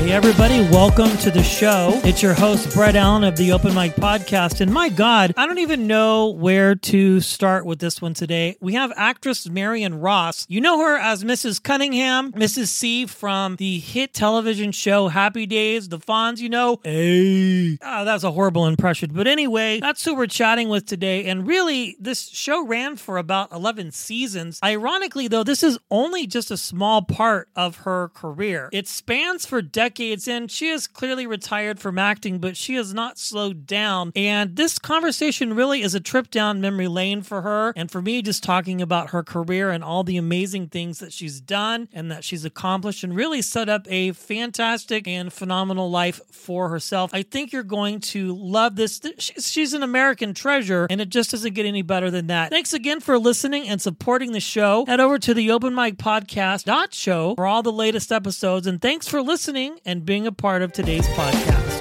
Hey, 0.00 0.12
everybody, 0.12 0.62
welcome 0.62 1.14
to 1.18 1.30
the 1.30 1.42
show. 1.42 2.00
It's 2.04 2.22
your 2.22 2.32
host, 2.32 2.72
Brett 2.72 2.96
Allen 2.96 3.22
of 3.22 3.36
the 3.36 3.52
Open 3.52 3.74
Mic 3.74 3.94
Podcast. 3.96 4.62
And 4.62 4.72
my 4.72 4.88
God, 4.88 5.34
I 5.36 5.46
don't 5.46 5.58
even 5.58 5.86
know 5.86 6.30
where 6.30 6.74
to 6.74 7.20
start 7.20 7.66
with 7.66 7.80
this 7.80 8.00
one 8.00 8.14
today. 8.14 8.56
We 8.62 8.72
have 8.72 8.94
actress 8.96 9.46
Marion 9.46 10.00
Ross. 10.00 10.46
You 10.48 10.62
know 10.62 10.80
her 10.80 10.96
as 10.96 11.22
Mrs. 11.22 11.62
Cunningham, 11.62 12.32
Mrs. 12.32 12.68
C 12.68 13.04
from 13.04 13.56
the 13.56 13.78
hit 13.78 14.14
television 14.14 14.72
show 14.72 15.08
Happy 15.08 15.44
Days, 15.44 15.90
The 15.90 15.98
Fonz, 15.98 16.38
you 16.38 16.48
know. 16.48 16.80
Hey. 16.82 17.76
Oh, 17.82 18.06
that's 18.06 18.24
a 18.24 18.30
horrible 18.32 18.66
impression. 18.66 19.10
But 19.12 19.26
anyway, 19.26 19.80
that's 19.80 20.02
who 20.02 20.16
we're 20.16 20.28
chatting 20.28 20.70
with 20.70 20.86
today. 20.86 21.26
And 21.26 21.46
really, 21.46 21.98
this 22.00 22.26
show 22.30 22.64
ran 22.64 22.96
for 22.96 23.18
about 23.18 23.52
11 23.52 23.90
seasons. 23.92 24.60
Ironically, 24.64 25.28
though, 25.28 25.44
this 25.44 25.62
is 25.62 25.78
only 25.90 26.26
just 26.26 26.50
a 26.50 26.56
small 26.56 27.02
part 27.02 27.50
of 27.54 27.76
her 27.80 28.08
career. 28.14 28.70
It 28.72 28.88
spans 28.88 29.44
for 29.44 29.60
decades 29.60 29.89
decades 29.90 30.28
in. 30.28 30.46
She 30.46 30.68
is 30.68 30.86
clearly 30.86 31.26
retired 31.26 31.80
from 31.80 31.98
acting, 31.98 32.38
but 32.38 32.56
she 32.56 32.74
has 32.76 32.94
not 32.94 33.18
slowed 33.18 33.66
down. 33.66 34.12
And 34.14 34.54
this 34.54 34.78
conversation 34.78 35.54
really 35.54 35.82
is 35.82 35.96
a 35.96 36.00
trip 36.00 36.30
down 36.30 36.60
memory 36.60 36.86
lane 36.86 37.22
for 37.22 37.42
her. 37.42 37.72
And 37.74 37.90
for 37.90 38.00
me, 38.00 38.22
just 38.22 38.44
talking 38.44 38.80
about 38.80 39.10
her 39.10 39.24
career 39.24 39.70
and 39.70 39.82
all 39.82 40.04
the 40.04 40.16
amazing 40.16 40.68
things 40.68 41.00
that 41.00 41.12
she's 41.12 41.40
done 41.40 41.88
and 41.92 42.08
that 42.10 42.22
she's 42.22 42.44
accomplished 42.44 43.02
and 43.02 43.16
really 43.16 43.42
set 43.42 43.68
up 43.68 43.86
a 43.90 44.12
fantastic 44.12 45.08
and 45.08 45.32
phenomenal 45.32 45.90
life 45.90 46.20
for 46.30 46.68
herself. 46.68 47.10
I 47.12 47.22
think 47.22 47.52
you're 47.52 47.64
going 47.64 47.98
to 48.00 48.36
love 48.36 48.76
this. 48.76 49.00
She's 49.18 49.74
an 49.74 49.82
American 49.82 50.34
treasure, 50.34 50.86
and 50.88 51.00
it 51.00 51.08
just 51.08 51.32
doesn't 51.32 51.54
get 51.54 51.66
any 51.66 51.82
better 51.82 52.12
than 52.12 52.28
that. 52.28 52.50
Thanks 52.50 52.72
again 52.72 53.00
for 53.00 53.18
listening 53.18 53.68
and 53.68 53.82
supporting 53.82 54.30
the 54.30 54.40
show. 54.40 54.84
Head 54.86 55.00
over 55.00 55.18
to 55.18 55.34
the 55.34 55.50
Open 55.50 55.74
Mic 55.74 55.96
Podcast 55.96 56.68
show 56.92 57.34
for 57.34 57.46
all 57.46 57.64
the 57.64 57.72
latest 57.72 58.12
episodes. 58.12 58.68
And 58.68 58.80
thanks 58.80 59.08
for 59.08 59.20
listening 59.20 59.79
and 59.84 60.04
being 60.04 60.26
a 60.26 60.32
part 60.32 60.62
of 60.62 60.72
today's 60.72 61.06
podcast. 61.08 61.78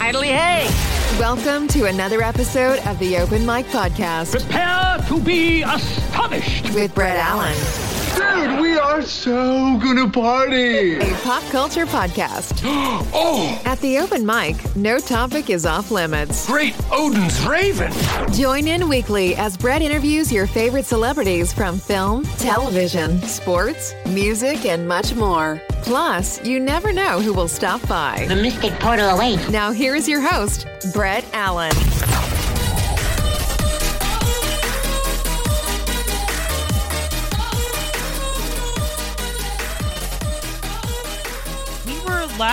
Idly 0.00 0.28
hey! 0.28 0.68
Welcome 1.18 1.66
to 1.68 1.86
another 1.86 2.22
episode 2.22 2.78
of 2.86 2.98
the 2.98 3.16
Open 3.16 3.46
Mic 3.46 3.66
Podcast. 3.66 4.32
Prepare 4.32 4.98
to 5.08 5.20
be 5.20 5.62
astonished 5.62 6.74
with 6.74 6.94
Brett 6.94 7.16
Allen. 7.16 7.85
Dude, 8.16 8.60
we 8.60 8.78
are 8.78 9.02
so 9.02 9.78
gonna 9.78 10.08
party! 10.08 10.96
A 10.96 11.14
pop 11.16 11.42
culture 11.50 11.84
podcast. 11.84 12.62
oh! 12.64 13.60
At 13.66 13.78
the 13.80 13.98
open 13.98 14.24
mic, 14.24 14.56
no 14.74 14.98
topic 14.98 15.50
is 15.50 15.66
off 15.66 15.90
limits. 15.90 16.46
Great 16.46 16.74
Odin's 16.90 17.44
Raven! 17.44 17.92
Join 18.32 18.68
in 18.68 18.88
weekly 18.88 19.36
as 19.36 19.58
Brett 19.58 19.82
interviews 19.82 20.32
your 20.32 20.46
favorite 20.46 20.86
celebrities 20.86 21.52
from 21.52 21.78
film, 21.78 22.24
television, 22.38 23.20
sports, 23.22 23.94
music, 24.06 24.64
and 24.64 24.88
much 24.88 25.14
more. 25.14 25.60
Plus, 25.82 26.42
you 26.42 26.58
never 26.58 26.94
know 26.94 27.20
who 27.20 27.34
will 27.34 27.48
stop 27.48 27.86
by. 27.86 28.24
The 28.28 28.36
mystic 28.36 28.72
portal 28.80 29.10
awaits. 29.10 29.50
Now, 29.50 29.72
here 29.72 29.94
is 29.94 30.08
your 30.08 30.22
host, 30.22 30.66
Brett 30.94 31.24
Allen. 31.34 31.72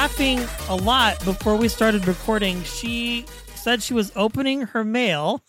Laughing 0.03 0.45
a 0.67 0.75
lot 0.75 1.23
before 1.23 1.55
we 1.55 1.69
started 1.69 2.05
recording. 2.09 2.61
She 2.63 3.25
said 3.55 3.81
she 3.81 3.93
was 3.93 4.11
opening 4.17 4.63
her 4.63 4.83
mail 4.83 5.41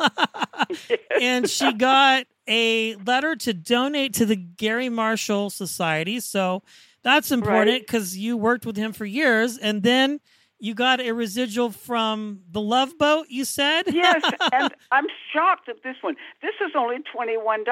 and 1.21 1.51
she 1.51 1.73
got 1.73 2.27
a 2.47 2.95
letter 3.05 3.35
to 3.35 3.53
donate 3.53 4.15
to 4.15 4.25
the 4.25 4.37
Garry 4.37 4.89
Marshall 4.89 5.51
Society. 5.51 6.21
So 6.21 6.63
that's 7.03 7.33
important 7.33 7.85
because 7.85 8.15
right. 8.15 8.21
you 8.21 8.37
worked 8.37 8.65
with 8.65 8.77
him 8.77 8.93
for 8.93 9.05
years. 9.05 9.59
And 9.59 9.83
then 9.83 10.21
you 10.61 10.73
got 10.73 11.01
a 11.01 11.11
residual 11.11 11.73
from 11.73 12.43
the 12.49 12.61
Love 12.61 12.97
Boat, 12.97 13.27
you 13.29 13.45
said? 13.45 13.93
yes, 13.93 14.23
and 14.53 14.73
I'm 14.93 15.07
shocked 15.33 15.69
at 15.69 15.83
this 15.83 15.97
one. 16.01 16.15
This 16.43 16.55
is 16.65 16.71
only 16.77 16.99
$21. 17.13 17.65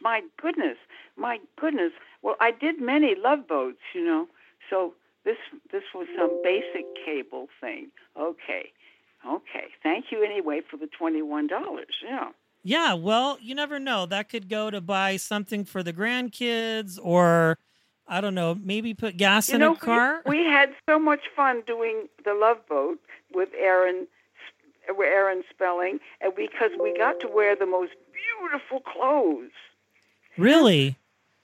My 0.00 0.22
goodness. 0.40 0.78
My 1.18 1.38
goodness. 1.60 1.92
Well, 2.22 2.36
I 2.40 2.50
did 2.50 2.80
many 2.80 3.14
Love 3.14 3.46
Boats, 3.46 3.82
you 3.94 4.02
know. 4.02 4.26
So 4.70 4.94
this 5.24 5.36
this 5.72 5.82
was 5.94 6.06
some 6.16 6.30
basic 6.42 6.84
cable 7.04 7.48
thing. 7.60 7.88
Okay. 8.18 8.70
Okay. 9.26 9.66
Thank 9.82 10.06
you 10.10 10.22
anyway 10.22 10.60
for 10.70 10.76
the 10.76 10.88
$21. 11.00 11.48
Yeah. 12.04 12.28
Yeah, 12.66 12.94
well, 12.94 13.38
you 13.42 13.54
never 13.54 13.78
know. 13.78 14.06
That 14.06 14.30
could 14.30 14.48
go 14.48 14.70
to 14.70 14.80
buy 14.80 15.16
something 15.18 15.64
for 15.64 15.82
the 15.82 15.92
grandkids 15.92 16.98
or 17.02 17.58
I 18.06 18.20
don't 18.20 18.34
know, 18.34 18.54
maybe 18.54 18.94
put 18.94 19.16
gas 19.16 19.48
you 19.48 19.54
in 19.54 19.60
know, 19.60 19.72
a 19.72 19.76
car. 19.76 20.22
We, 20.26 20.38
we 20.38 20.44
had 20.44 20.70
so 20.88 20.98
much 20.98 21.20
fun 21.34 21.62
doing 21.66 22.08
the 22.24 22.34
Love 22.34 22.66
Boat 22.68 22.98
with 23.34 23.50
Aaron 23.58 24.06
Aaron 24.88 25.42
Spelling 25.50 25.98
and 26.20 26.34
because 26.34 26.70
we 26.80 26.96
got 26.96 27.20
to 27.20 27.28
wear 27.28 27.56
the 27.56 27.66
most 27.66 27.92
beautiful 28.12 28.80
clothes. 28.80 29.50
Really? 30.36 30.96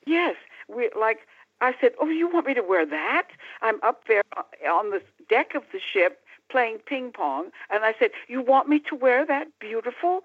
Yes. 0.07 0.37
We 0.69 0.91
like 0.99 1.21
I 1.61 1.75
said, 1.81 1.93
"Oh, 1.99 2.09
you 2.09 2.29
want 2.29 2.47
me 2.47 2.55
to 2.55 2.63
wear 2.63 2.87
that?" 2.87 3.29
I'm 3.63 3.81
up 3.83 4.07
there 4.07 4.23
on 4.71 4.91
the 4.91 5.03
deck 5.29 5.55
of 5.55 5.65
the 5.73 5.81
ship 5.81 6.25
playing 6.49 6.79
ping 6.79 7.13
pong, 7.13 7.53
and 7.71 7.85
I 7.85 7.95
said, 7.99 8.11
"You 8.29 8.41
want 8.43 8.69
me 8.69 8.81
to 8.81 8.95
wear 8.95 9.25
that 9.27 9.47
beautiful 9.59 10.25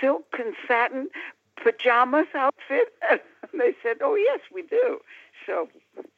silk 0.00 0.36
and 0.38 0.54
satin 0.66 1.08
pajamas 1.56 2.28
outfit?" 2.34 2.94
And 3.50 3.60
they 3.60 3.74
said, 3.82 3.98
"Oh, 4.02 4.14
yes, 4.14 4.40
we 4.52 4.62
do." 4.62 5.00
So 5.46 5.68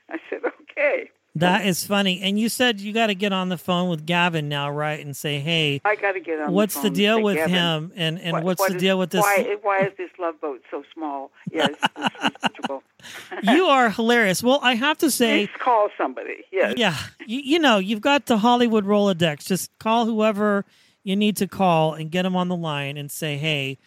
I 0.08 0.18
said, 0.28 0.44
"Okay." 0.44 1.10
That 1.36 1.64
is 1.64 1.86
funny. 1.86 2.20
And 2.22 2.38
you 2.38 2.48
said 2.48 2.80
you 2.80 2.92
got 2.92 3.06
to 3.06 3.14
get 3.14 3.32
on 3.32 3.50
the 3.50 3.56
phone 3.56 3.88
with 3.88 4.04
Gavin 4.04 4.48
now, 4.48 4.68
right? 4.70 5.04
And 5.04 5.16
say, 5.16 5.38
hey, 5.38 5.80
I 5.84 5.94
got 5.94 6.12
to 6.12 6.20
get 6.20 6.40
on. 6.40 6.52
What's 6.52 6.74
the, 6.74 6.82
the 6.82 6.90
deal 6.90 7.22
with 7.22 7.36
Gavin, 7.36 7.54
him? 7.54 7.92
And 7.94 8.20
and 8.20 8.32
what, 8.32 8.44
what's 8.44 8.60
what 8.60 8.70
the 8.70 8.76
is, 8.76 8.82
deal 8.82 8.98
with 8.98 9.10
this? 9.10 9.22
Why, 9.22 9.56
why 9.62 9.80
is 9.80 9.92
this 9.96 10.10
love 10.18 10.40
boat 10.40 10.60
so 10.70 10.82
small? 10.92 11.30
Yes, 11.52 11.70
you 13.44 13.64
are 13.66 13.90
hilarious. 13.90 14.42
Well, 14.42 14.58
I 14.60 14.74
have 14.74 14.98
to 14.98 15.10
say, 15.10 15.46
call 15.58 15.88
somebody. 15.96 16.44
Yes. 16.50 16.74
Yeah, 16.76 16.96
you, 17.26 17.40
you 17.40 17.58
know, 17.60 17.78
you've 17.78 18.00
got 18.00 18.26
the 18.26 18.38
Hollywood 18.38 18.84
Rolodex. 18.84 19.46
Just 19.46 19.70
call 19.78 20.06
whoever 20.06 20.64
you 21.04 21.14
need 21.14 21.36
to 21.36 21.46
call 21.46 21.94
and 21.94 22.10
get 22.10 22.24
them 22.24 22.34
on 22.34 22.48
the 22.48 22.56
line 22.56 22.96
and 22.96 23.10
say, 23.10 23.36
hey. 23.36 23.78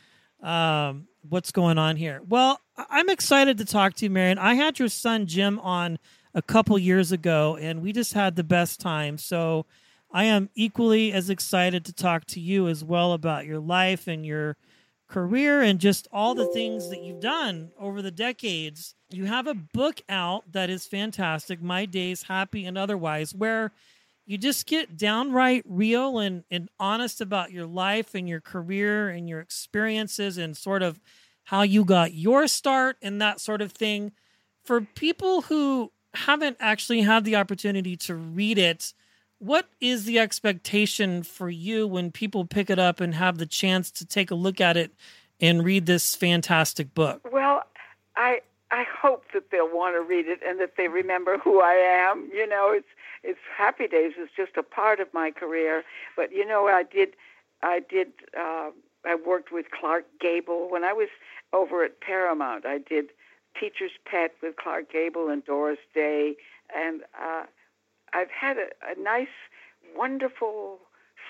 Um, 0.41 1.07
what's 1.29 1.53
going 1.53 1.77
on 1.77 1.95
here? 1.95 2.21
Well, 2.27 2.59
I'm 2.75 3.07
excited 3.07 3.57
to 3.59 3.65
talk 3.65 3.93
to 3.93 4.05
you, 4.05 4.09
Marion. 4.09 4.37
I 4.37 4.55
had 4.55 4.77
your 4.77 4.89
son 4.89 5.25
Jim 5.25 5.57
on 5.59 5.97
a 6.33 6.41
couple 6.41 6.77
years 6.79 7.11
ago, 7.11 7.57
and 7.57 7.81
we 7.81 7.91
just 7.91 8.13
had 8.13 8.35
the 8.35 8.43
best 8.43 8.79
time. 8.79 9.17
So 9.17 9.65
I 10.11 10.25
am 10.25 10.49
equally 10.55 11.11
as 11.11 11.29
excited 11.29 11.85
to 11.85 11.93
talk 11.93 12.25
to 12.27 12.39
you 12.39 12.67
as 12.67 12.83
well 12.83 13.13
about 13.13 13.45
your 13.45 13.59
life 13.59 14.07
and 14.07 14.25
your 14.25 14.57
career 15.07 15.61
and 15.61 15.79
just 15.79 16.07
all 16.11 16.33
the 16.33 16.47
things 16.47 16.89
that 16.89 17.01
you've 17.03 17.19
done 17.19 17.71
over 17.79 18.01
the 18.01 18.11
decades. 18.11 18.95
You 19.09 19.25
have 19.25 19.47
a 19.47 19.53
book 19.53 20.01
out 20.09 20.51
that 20.51 20.69
is 20.69 20.87
fantastic, 20.87 21.61
My 21.61 21.85
Days, 21.85 22.23
Happy 22.23 22.65
and 22.65 22.77
Otherwise, 22.77 23.33
where 23.33 23.71
you 24.25 24.37
just 24.37 24.65
get 24.65 24.97
downright 24.97 25.63
real 25.67 26.17
and, 26.19 26.43
and 26.49 26.69
honest 26.79 27.21
about 27.21 27.51
your 27.51 27.65
life 27.65 28.15
and 28.15 28.27
your 28.27 28.41
career 28.41 29.09
and 29.09 29.27
your 29.27 29.39
experiences 29.39 30.37
and 30.37 30.55
sort 30.55 30.81
of 30.81 30.99
how 31.45 31.61
you 31.61 31.83
got 31.83 32.13
your 32.13 32.47
start 32.47 32.97
and 33.01 33.21
that 33.21 33.39
sort 33.39 33.61
of 33.61 33.71
thing. 33.71 34.13
For 34.63 34.81
people 34.81 35.41
who 35.41 35.91
haven't 36.13 36.57
actually 36.59 37.01
had 37.01 37.25
the 37.25 37.35
opportunity 37.35 37.95
to 37.97 38.15
read 38.15 38.57
it, 38.57 38.93
what 39.39 39.67
is 39.81 40.05
the 40.05 40.19
expectation 40.19 41.23
for 41.23 41.49
you 41.49 41.87
when 41.87 42.11
people 42.11 42.45
pick 42.45 42.69
it 42.69 42.79
up 42.79 43.01
and 43.01 43.15
have 43.15 43.37
the 43.37 43.45
chance 43.45 43.91
to 43.91 44.05
take 44.05 44.31
a 44.31 44.35
look 44.35 44.61
at 44.61 44.77
it 44.77 44.91
and 45.41 45.65
read 45.65 45.85
this 45.85 46.15
fantastic 46.15 46.93
book? 46.93 47.21
Well, 47.31 47.63
I 48.15 48.41
I 48.71 48.85
hope 49.01 49.25
that 49.33 49.51
they'll 49.51 49.67
want 49.67 49.95
to 49.95 50.01
read 50.01 50.27
it 50.27 50.39
and 50.45 50.59
that 50.59 50.77
they 50.77 50.87
remember 50.87 51.37
who 51.37 51.61
I 51.61 51.73
am. 51.73 52.29
You 52.33 52.47
know, 52.47 52.71
it's 52.71 52.87
it's 53.23 53.39
Happy 53.55 53.87
Days 53.87 54.13
is 54.21 54.29
just 54.35 54.57
a 54.57 54.63
part 54.63 54.99
of 54.99 55.13
my 55.13 55.31
career, 55.31 55.83
but 56.15 56.31
you 56.31 56.45
know, 56.45 56.67
I 56.67 56.83
did 56.83 57.15
I 57.61 57.81
did 57.81 58.13
uh, 58.39 58.71
I 59.05 59.15
worked 59.15 59.51
with 59.51 59.65
Clark 59.71 60.05
Gable 60.19 60.69
when 60.69 60.83
I 60.83 60.93
was 60.93 61.09
over 61.51 61.83
at 61.83 61.99
Paramount. 62.01 62.65
I 62.65 62.77
did 62.77 63.09
Teacher's 63.59 63.91
Pet 64.05 64.33
with 64.41 64.55
Clark 64.55 64.91
Gable 64.91 65.29
and 65.29 65.43
Doris 65.45 65.79
Day, 65.93 66.35
and 66.75 67.01
uh, 67.19 67.43
I've 68.13 68.31
had 68.31 68.57
a, 68.57 68.67
a 68.85 69.01
nice, 69.01 69.27
wonderful, 69.95 70.79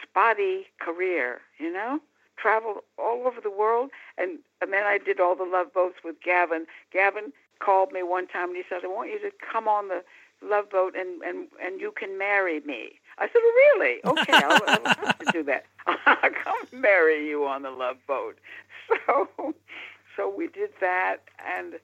spotty 0.02 0.68
career. 0.80 1.42
You 1.60 1.72
know, 1.72 2.00
traveled 2.38 2.78
all 2.98 3.28
over 3.28 3.42
the 3.42 3.52
world, 3.52 3.90
and 4.18 4.40
and 4.62 4.74
then 4.74 4.84
I 4.84 4.98
did 4.98 5.20
all 5.20 5.36
the 5.36 5.44
love 5.44 5.74
boats 5.74 5.98
with 6.04 6.22
Gavin. 6.24 6.66
Gavin 6.92 7.34
called 7.60 7.92
me 7.92 8.04
one 8.04 8.28
time 8.28 8.50
and 8.50 8.58
he 8.58 8.64
said, 8.70 8.82
"I 8.84 8.88
want 8.88 9.10
you 9.10 9.20
to 9.20 9.32
come 9.52 9.68
on 9.68 9.88
the 9.88 10.04
love 10.42 10.70
boat 10.70 10.96
and 10.98 11.22
and 11.22 11.48
and 11.64 11.80
you 11.80 11.92
can 11.92 12.18
marry 12.18 12.60
me." 12.62 13.00
I 13.18 13.28
said, 13.28 13.36
really? 13.36 14.00
Okay, 14.06 14.34
I'll, 14.34 14.62
I'll 14.68 14.96
have 15.06 15.20
to 15.26 15.32
do 15.32 15.44
that. 15.44 15.66
I'll 15.86 16.32
come 16.32 16.82
marry 16.82 17.28
you 17.28 17.46
on 17.46 17.62
the 17.64 17.72
Love 17.72 17.98
Boat. 18.08 18.38
So, 19.08 19.56
so 20.18 20.30
we 20.30 20.48
did 20.48 20.70
that, 20.82 21.18
and 21.58 21.80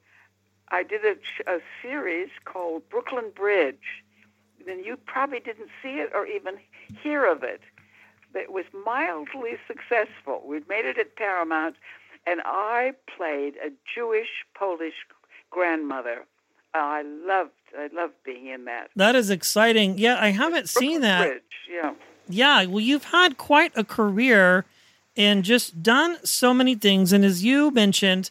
I 0.71 0.83
did 0.83 1.01
a, 1.05 1.15
a 1.51 1.59
series 1.81 2.29
called 2.45 2.87
Brooklyn 2.89 3.31
Bridge. 3.35 4.03
Then 4.65 4.83
you 4.83 4.97
probably 4.97 5.39
didn't 5.39 5.69
see 5.81 5.99
it 5.99 6.11
or 6.13 6.25
even 6.25 6.55
hear 7.01 7.25
of 7.25 7.43
it. 7.43 7.61
But 8.31 8.43
it 8.43 8.51
was 8.51 8.65
mildly 8.85 9.57
successful. 9.67 10.43
We'd 10.45 10.67
made 10.69 10.85
it 10.85 10.99
at 10.99 11.15
Paramount, 11.15 11.75
and 12.27 12.41
I 12.45 12.93
played 13.17 13.55
a 13.55 13.71
Jewish 13.95 14.45
Polish 14.53 14.93
grandmother. 15.49 16.25
I 16.73 17.01
loved 17.01 17.51
I 17.77 17.89
loved 17.93 18.13
being 18.23 18.47
in 18.47 18.65
that. 18.65 18.89
That 18.95 19.15
is 19.15 19.29
exciting. 19.29 19.97
Yeah, 19.97 20.17
I 20.19 20.29
haven't 20.29 20.71
Brooklyn 20.71 20.91
seen 20.91 21.01
that. 21.01 21.27
Bridge, 21.27 21.41
yeah. 21.71 21.93
Yeah, 22.27 22.65
well, 22.65 22.79
you've 22.79 23.05
had 23.05 23.37
quite 23.37 23.71
a 23.75 23.83
career 23.83 24.65
and 25.17 25.43
just 25.43 25.81
done 25.81 26.17
so 26.23 26.53
many 26.53 26.75
things. 26.75 27.11
And 27.11 27.25
as 27.25 27.43
you 27.43 27.71
mentioned, 27.71 28.29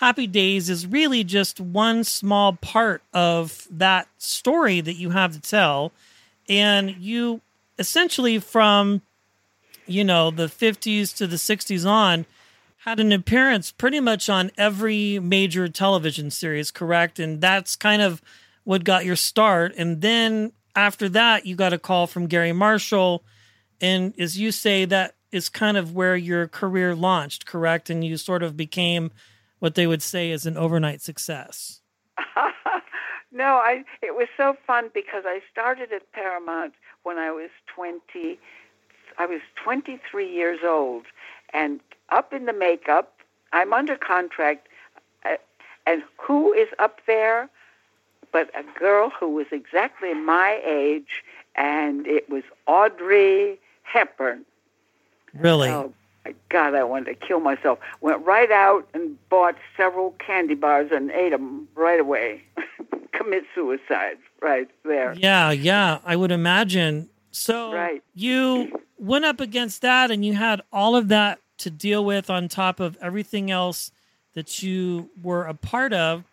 Happy 0.00 0.26
Days 0.26 0.70
is 0.70 0.86
really 0.86 1.22
just 1.24 1.60
one 1.60 2.04
small 2.04 2.54
part 2.54 3.02
of 3.12 3.68
that 3.70 4.08
story 4.16 4.80
that 4.80 4.94
you 4.94 5.10
have 5.10 5.34
to 5.34 5.40
tell. 5.42 5.92
And 6.48 6.96
you 6.98 7.42
essentially, 7.78 8.38
from 8.38 9.02
you 9.86 10.02
know 10.02 10.30
the 10.30 10.46
50s 10.46 11.14
to 11.18 11.26
the 11.26 11.36
60s 11.36 11.86
on, 11.86 12.24
had 12.78 12.98
an 12.98 13.12
appearance 13.12 13.72
pretty 13.72 14.00
much 14.00 14.30
on 14.30 14.50
every 14.56 15.18
major 15.18 15.68
television 15.68 16.30
series, 16.30 16.70
correct? 16.70 17.18
And 17.18 17.42
that's 17.42 17.76
kind 17.76 18.00
of 18.00 18.22
what 18.64 18.84
got 18.84 19.04
your 19.04 19.16
start. 19.16 19.74
And 19.76 20.00
then 20.00 20.52
after 20.74 21.10
that, 21.10 21.44
you 21.44 21.56
got 21.56 21.74
a 21.74 21.78
call 21.78 22.06
from 22.06 22.26
Garry 22.26 22.54
Marshall. 22.54 23.22
And 23.82 24.18
as 24.18 24.38
you 24.38 24.50
say, 24.50 24.86
that 24.86 25.14
is 25.30 25.50
kind 25.50 25.76
of 25.76 25.94
where 25.94 26.16
your 26.16 26.48
career 26.48 26.94
launched, 26.94 27.44
correct? 27.44 27.90
And 27.90 28.02
you 28.02 28.16
sort 28.16 28.42
of 28.42 28.56
became 28.56 29.10
what 29.60 29.74
they 29.74 29.86
would 29.86 30.02
say 30.02 30.30
is 30.30 30.46
an 30.46 30.56
overnight 30.56 31.00
success. 31.00 31.80
no, 33.32 33.44
I 33.44 33.84
it 34.02 34.16
was 34.16 34.28
so 34.36 34.56
fun 34.66 34.90
because 34.92 35.24
I 35.26 35.40
started 35.50 35.92
at 35.92 36.10
Paramount 36.12 36.74
when 37.04 37.18
I 37.18 37.30
was 37.30 37.50
20 37.74 38.38
I 39.18 39.26
was 39.26 39.40
23 39.62 40.28
years 40.28 40.60
old 40.64 41.04
and 41.52 41.80
up 42.08 42.32
in 42.32 42.46
the 42.46 42.52
makeup, 42.52 43.18
I'm 43.52 43.72
under 43.72 43.96
contract 43.96 44.68
uh, 45.24 45.36
and 45.86 46.02
who 46.18 46.52
is 46.52 46.68
up 46.78 47.00
there 47.06 47.48
but 48.32 48.50
a 48.54 48.78
girl 48.78 49.10
who 49.10 49.28
was 49.28 49.46
exactly 49.50 50.14
my 50.14 50.60
age 50.64 51.22
and 51.56 52.06
it 52.06 52.30
was 52.30 52.44
Audrey 52.66 53.58
Hepburn. 53.82 54.44
Really? 55.34 55.68
Oh 55.68 55.92
God, 56.48 56.74
I 56.74 56.84
wanted 56.84 57.06
to 57.18 57.26
kill 57.26 57.40
myself. 57.40 57.78
Went 58.00 58.24
right 58.24 58.50
out 58.50 58.86
and 58.94 59.16
bought 59.28 59.56
several 59.76 60.12
candy 60.24 60.54
bars 60.54 60.90
and 60.92 61.10
ate 61.10 61.30
them 61.30 61.68
right 61.74 62.00
away. 62.00 62.42
Commit 63.12 63.44
suicide 63.54 64.18
right 64.40 64.68
there. 64.84 65.14
Yeah, 65.14 65.50
yeah, 65.50 65.98
I 66.04 66.16
would 66.16 66.30
imagine. 66.30 67.08
So 67.32 67.72
Right. 67.72 68.02
you 68.14 68.80
went 68.98 69.24
up 69.24 69.40
against 69.40 69.82
that 69.82 70.10
and 70.10 70.24
you 70.24 70.34
had 70.34 70.62
all 70.72 70.96
of 70.96 71.08
that 71.08 71.38
to 71.58 71.70
deal 71.70 72.04
with 72.04 72.30
on 72.30 72.48
top 72.48 72.80
of 72.80 72.96
everything 73.00 73.50
else 73.50 73.92
that 74.34 74.62
you 74.62 75.10
were 75.22 75.44
a 75.44 75.54
part 75.54 75.92
of. 75.92 76.24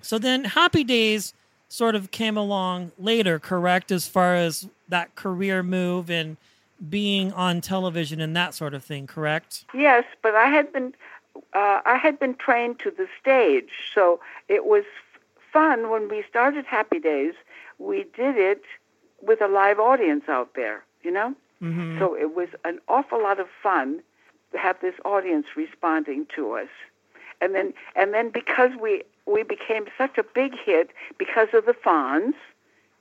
So 0.00 0.18
then 0.18 0.44
Happy 0.44 0.84
Days 0.84 1.34
sort 1.68 1.94
of 1.94 2.10
came 2.10 2.36
along 2.36 2.92
later, 2.98 3.38
correct, 3.38 3.90
as 3.90 4.06
far 4.06 4.34
as 4.34 4.68
that 4.88 5.14
career 5.16 5.62
move 5.62 6.10
and 6.10 6.36
being 6.88 7.32
on 7.32 7.60
television 7.60 8.20
and 8.20 8.36
that 8.36 8.54
sort 8.54 8.74
of 8.74 8.84
thing, 8.84 9.06
correct? 9.06 9.64
Yes, 9.74 10.04
but 10.22 10.34
I 10.34 10.48
had 10.48 10.72
been 10.72 10.94
uh, 11.52 11.80
I 11.84 11.96
had 11.96 12.18
been 12.18 12.34
trained 12.34 12.78
to 12.80 12.90
the 12.90 13.06
stage, 13.20 13.70
so 13.94 14.20
it 14.48 14.64
was 14.64 14.84
f- 14.84 15.20
fun 15.52 15.90
when 15.90 16.08
we 16.08 16.24
started 16.28 16.64
Happy 16.64 16.98
Days. 16.98 17.34
We 17.78 18.04
did 18.16 18.36
it 18.36 18.62
with 19.20 19.40
a 19.42 19.48
live 19.48 19.78
audience 19.78 20.24
out 20.28 20.54
there, 20.54 20.84
you 21.02 21.10
know. 21.10 21.34
Mm-hmm. 21.62 21.98
So 21.98 22.14
it 22.16 22.34
was 22.34 22.48
an 22.64 22.80
awful 22.88 23.22
lot 23.22 23.40
of 23.40 23.48
fun 23.62 24.02
to 24.52 24.58
have 24.58 24.76
this 24.80 24.94
audience 25.04 25.46
responding 25.56 26.26
to 26.36 26.52
us, 26.52 26.68
and 27.40 27.54
then 27.54 27.72
and 27.94 28.12
then 28.12 28.30
because 28.30 28.70
we 28.80 29.02
we 29.26 29.42
became 29.42 29.86
such 29.96 30.18
a 30.18 30.22
big 30.22 30.52
hit 30.64 30.90
because 31.18 31.48
of 31.52 31.66
the 31.66 31.74
Fonz. 31.74 32.34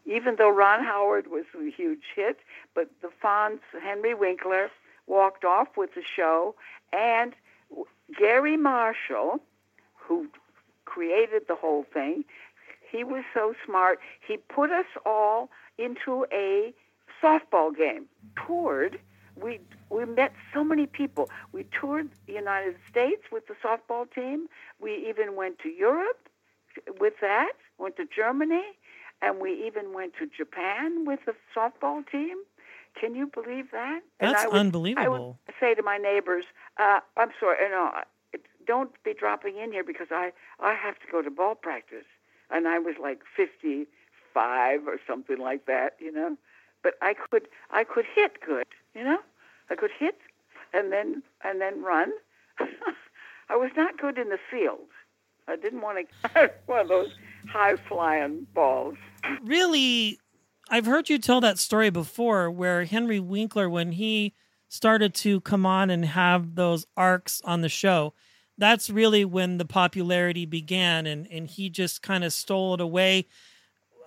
Even 0.06 0.36
though 0.38 0.50
Ron 0.50 0.84
Howard 0.84 1.28
was 1.28 1.46
a 1.60 1.70
huge 1.70 2.04
hit, 2.16 2.40
but 2.74 2.90
the 3.02 3.10
Fonz, 3.24 3.60
Henry 3.82 4.14
Winkler, 4.14 4.70
walked 5.08 5.44
off 5.44 5.70
with 5.78 5.96
the 5.96 6.04
show, 6.04 6.56
and 6.94 7.34
Garry 8.18 8.58
Marshall, 8.58 9.40
who 9.96 10.28
created 10.86 11.44
the 11.48 11.56
whole 11.56 11.86
thing, 11.92 12.24
he 12.92 13.04
was 13.04 13.24
so 13.34 13.54
smart. 13.66 14.00
He 14.26 14.38
put 14.38 14.72
us 14.72 14.86
all 15.06 15.50
into 15.78 16.26
a 16.32 16.74
softball 17.22 17.76
game. 17.76 18.06
Toured. 18.46 19.00
We 19.36 19.60
we 19.90 20.06
met 20.06 20.34
so 20.54 20.64
many 20.64 20.86
people. 20.86 21.30
We 21.52 21.66
toured 21.78 22.10
the 22.26 22.34
United 22.34 22.76
States 22.90 23.24
with 23.32 23.48
the 23.48 23.56
softball 23.56 24.10
team. 24.10 24.48
We 24.80 25.06
even 25.10 25.36
went 25.36 25.60
to 25.60 25.70
Europe 25.70 26.30
with 27.00 27.16
that. 27.22 27.54
Went 27.78 27.98
to 27.98 28.06
Germany, 28.06 28.64
and 29.26 29.40
we 29.40 29.52
even 29.66 29.92
went 29.94 30.14
to 30.20 30.28
Japan 30.28 31.04
with 31.06 31.20
the 31.26 31.36
softball 31.56 32.08
team. 32.10 32.38
Can 33.00 33.16
you 33.16 33.28
believe 33.28 33.72
that? 33.72 34.02
That's 34.20 34.44
I 34.44 34.48
would- 34.48 34.54
I 34.98 35.08
would 35.10 35.20
say 35.60 35.74
to 35.74 35.82
my 35.84 35.98
neighbors, 35.98 36.46
uh, 36.78 37.02
"I'm 37.18 37.32
sorry, 37.40 37.58
you 37.66 37.70
know, 37.70 37.92
don't 38.66 38.92
be 39.04 39.14
dropping 39.14 39.58
in 39.58 39.72
here 39.72 39.84
because 39.84 40.12
I 40.12 40.32
I 40.60 40.74
have 40.74 40.98
to 41.00 41.08
go 41.08 41.22
to 41.22 41.30
ball 41.32 41.56
practice." 41.56 42.06
And 42.52 42.68
I 42.68 42.78
was 42.80 42.96
like 43.00 43.24
55 43.36 44.88
or 44.88 45.00
something 45.08 45.40
like 45.40 45.66
that, 45.66 45.96
you 46.00 46.12
know. 46.12 46.38
But 46.84 46.98
I 47.02 47.16
could 47.16 47.50
I 47.72 47.84
could 47.84 48.06
hit 48.06 48.40
good, 48.42 48.68
you 48.94 49.04
know. 49.04 49.20
I 49.70 49.76
could 49.76 49.92
hit 49.92 50.22
and 50.74 50.92
then 50.94 51.24
and 51.44 51.60
then 51.60 51.82
run. 51.82 52.14
I 53.50 53.56
was 53.56 53.72
not 53.76 53.98
good 53.98 54.18
in 54.18 54.30
the 54.30 54.38
field. 54.52 54.88
I 55.48 55.56
didn't 55.56 55.82
want 55.82 56.08
to 56.36 56.52
one 56.68 56.80
of 56.80 56.88
those 56.88 57.12
high 57.52 57.76
flying 57.88 58.48
balls. 58.54 58.96
really 59.44 60.20
I've 60.70 60.86
heard 60.86 61.10
you 61.10 61.20
tell 61.20 61.42
that 61.42 61.60
story 61.60 61.90
before 61.92 62.50
where 62.50 62.86
Henry 62.86 63.20
Winkler 63.20 63.70
when 63.70 63.92
he 63.92 64.34
started 64.68 65.14
to 65.14 65.42
come 65.42 65.66
on 65.66 65.90
and 65.92 66.04
have 66.06 66.56
those 66.56 66.88
arcs 66.98 67.42
on 67.46 67.62
the 67.62 67.70
show 67.70 68.14
that's 68.58 68.90
really 68.90 69.26
when 69.26 69.58
the 69.58 69.66
popularity 69.66 70.46
began 70.46 71.06
and 71.06 71.28
and 71.32 71.48
he 71.48 71.70
just 71.70 72.02
kind 72.02 72.24
of 72.24 72.34
stole 72.34 72.74
it 72.74 72.82
away 72.82 73.28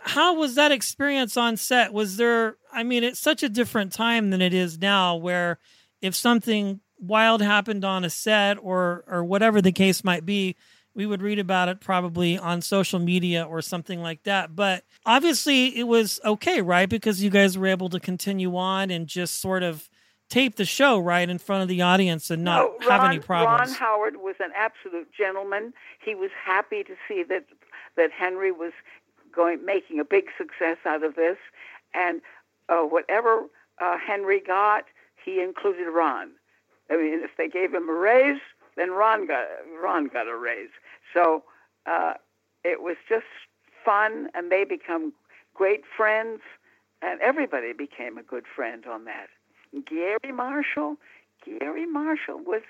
how 0.02 0.34
was 0.34 0.54
that 0.54 0.72
experience 0.72 1.36
on 1.36 1.56
set 1.56 1.92
was 1.92 2.16
there 2.16 2.56
I 2.72 2.82
mean 2.82 3.04
it's 3.04 3.20
such 3.20 3.42
a 3.42 3.48
different 3.48 3.92
time 3.92 4.30
than 4.30 4.40
it 4.40 4.54
is 4.54 4.78
now 4.78 5.16
where 5.16 5.58
if 6.00 6.14
something 6.14 6.80
wild 6.98 7.42
happened 7.42 7.84
on 7.84 8.04
a 8.04 8.10
set 8.10 8.58
or 8.60 9.04
or 9.06 9.24
whatever 9.24 9.60
the 9.60 9.72
case 9.72 10.04
might 10.04 10.24
be 10.24 10.56
we 10.98 11.06
would 11.06 11.22
read 11.22 11.38
about 11.38 11.68
it 11.68 11.80
probably 11.80 12.36
on 12.36 12.60
social 12.60 12.98
media 12.98 13.44
or 13.44 13.62
something 13.62 14.02
like 14.02 14.24
that. 14.24 14.56
But 14.56 14.82
obviously, 15.06 15.78
it 15.78 15.84
was 15.84 16.18
okay, 16.24 16.60
right? 16.60 16.88
Because 16.88 17.22
you 17.22 17.30
guys 17.30 17.56
were 17.56 17.68
able 17.68 17.88
to 17.90 18.00
continue 18.00 18.56
on 18.56 18.90
and 18.90 19.06
just 19.06 19.40
sort 19.40 19.62
of 19.62 19.88
tape 20.28 20.56
the 20.56 20.64
show 20.64 20.98
right 20.98 21.30
in 21.30 21.38
front 21.38 21.62
of 21.62 21.68
the 21.68 21.82
audience 21.82 22.32
and 22.32 22.42
not 22.42 22.72
No, 22.80 22.90
have 22.90 23.04
any 23.04 23.20
problems. 23.20 23.70
Ron 23.70 23.78
Howard 23.78 24.16
was 24.16 24.34
an 24.40 24.50
absolute 24.56 25.06
gentleman. 25.16 25.72
He 26.04 26.16
was 26.16 26.30
happy 26.44 26.82
to 26.82 26.96
see 27.06 27.22
that 27.28 27.44
that 27.96 28.10
Henry 28.10 28.50
was 28.50 28.72
going 29.32 29.64
making 29.64 30.00
a 30.00 30.04
big 30.04 30.24
success 30.36 30.78
out 30.84 31.04
of 31.04 31.14
this, 31.14 31.36
and 31.94 32.20
uh, 32.68 32.80
whatever 32.80 33.44
uh, 33.80 33.98
Henry 34.04 34.40
got, 34.40 34.86
he 35.24 35.40
included 35.40 35.88
Ron. 35.88 36.30
I 36.90 36.96
mean, 36.96 37.20
if 37.22 37.30
they 37.38 37.48
gave 37.48 37.72
him 37.72 37.88
a 37.88 37.92
raise, 37.92 38.40
then 38.78 38.90
Ron 38.90 39.26
got 39.26 39.46
Ron 39.82 40.08
got 40.08 40.28
a 40.28 40.36
raise. 40.36 40.70
So 41.12 41.44
uh, 41.86 42.14
it 42.64 42.82
was 42.82 42.96
just 43.08 43.26
fun, 43.84 44.28
and 44.34 44.50
they 44.50 44.64
become 44.64 45.12
great 45.54 45.82
friends, 45.96 46.40
and 47.02 47.20
everybody 47.20 47.72
became 47.72 48.18
a 48.18 48.22
good 48.22 48.44
friend 48.54 48.84
on 48.86 49.04
that. 49.04 49.28
Garry 49.84 50.32
Marshall, 50.32 50.96
Garry 51.44 51.86
Marshall 51.86 52.40
was 52.44 52.62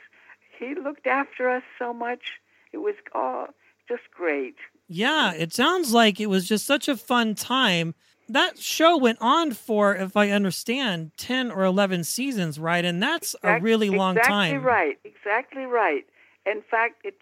he 0.59 0.75
looked 0.75 1.07
after 1.07 1.49
us 1.49 1.63
so 1.79 1.93
much. 1.93 2.41
It 2.73 2.79
was 2.79 2.95
oh, 3.15 3.47
just 3.89 4.11
great. 4.15 4.57
Yeah, 4.89 5.33
it 5.33 5.53
sounds 5.53 5.93
like 5.93 6.19
it 6.21 6.27
was 6.27 6.49
just 6.49 6.67
such 6.67 6.89
a 6.89 6.97
fun 6.97 7.35
time. 7.35 7.95
That 8.29 8.59
show 8.59 8.97
went 8.97 9.19
on 9.21 9.53
for, 9.53 9.95
if 9.95 10.17
I 10.17 10.31
understand, 10.31 11.13
10 11.17 11.51
or 11.51 11.65
11 11.65 12.05
seasons, 12.05 12.59
right? 12.59 12.85
And 12.85 13.03
that's 13.03 13.35
a 13.43 13.59
really 13.61 13.91
long 13.91 14.17
exactly 14.17 14.35
time. 14.35 14.55
Exactly 14.57 14.67
right. 14.67 14.99
Exactly 15.05 15.65
right. 15.65 16.07
In 16.47 16.63
fact, 16.71 17.01
it's 17.05 17.17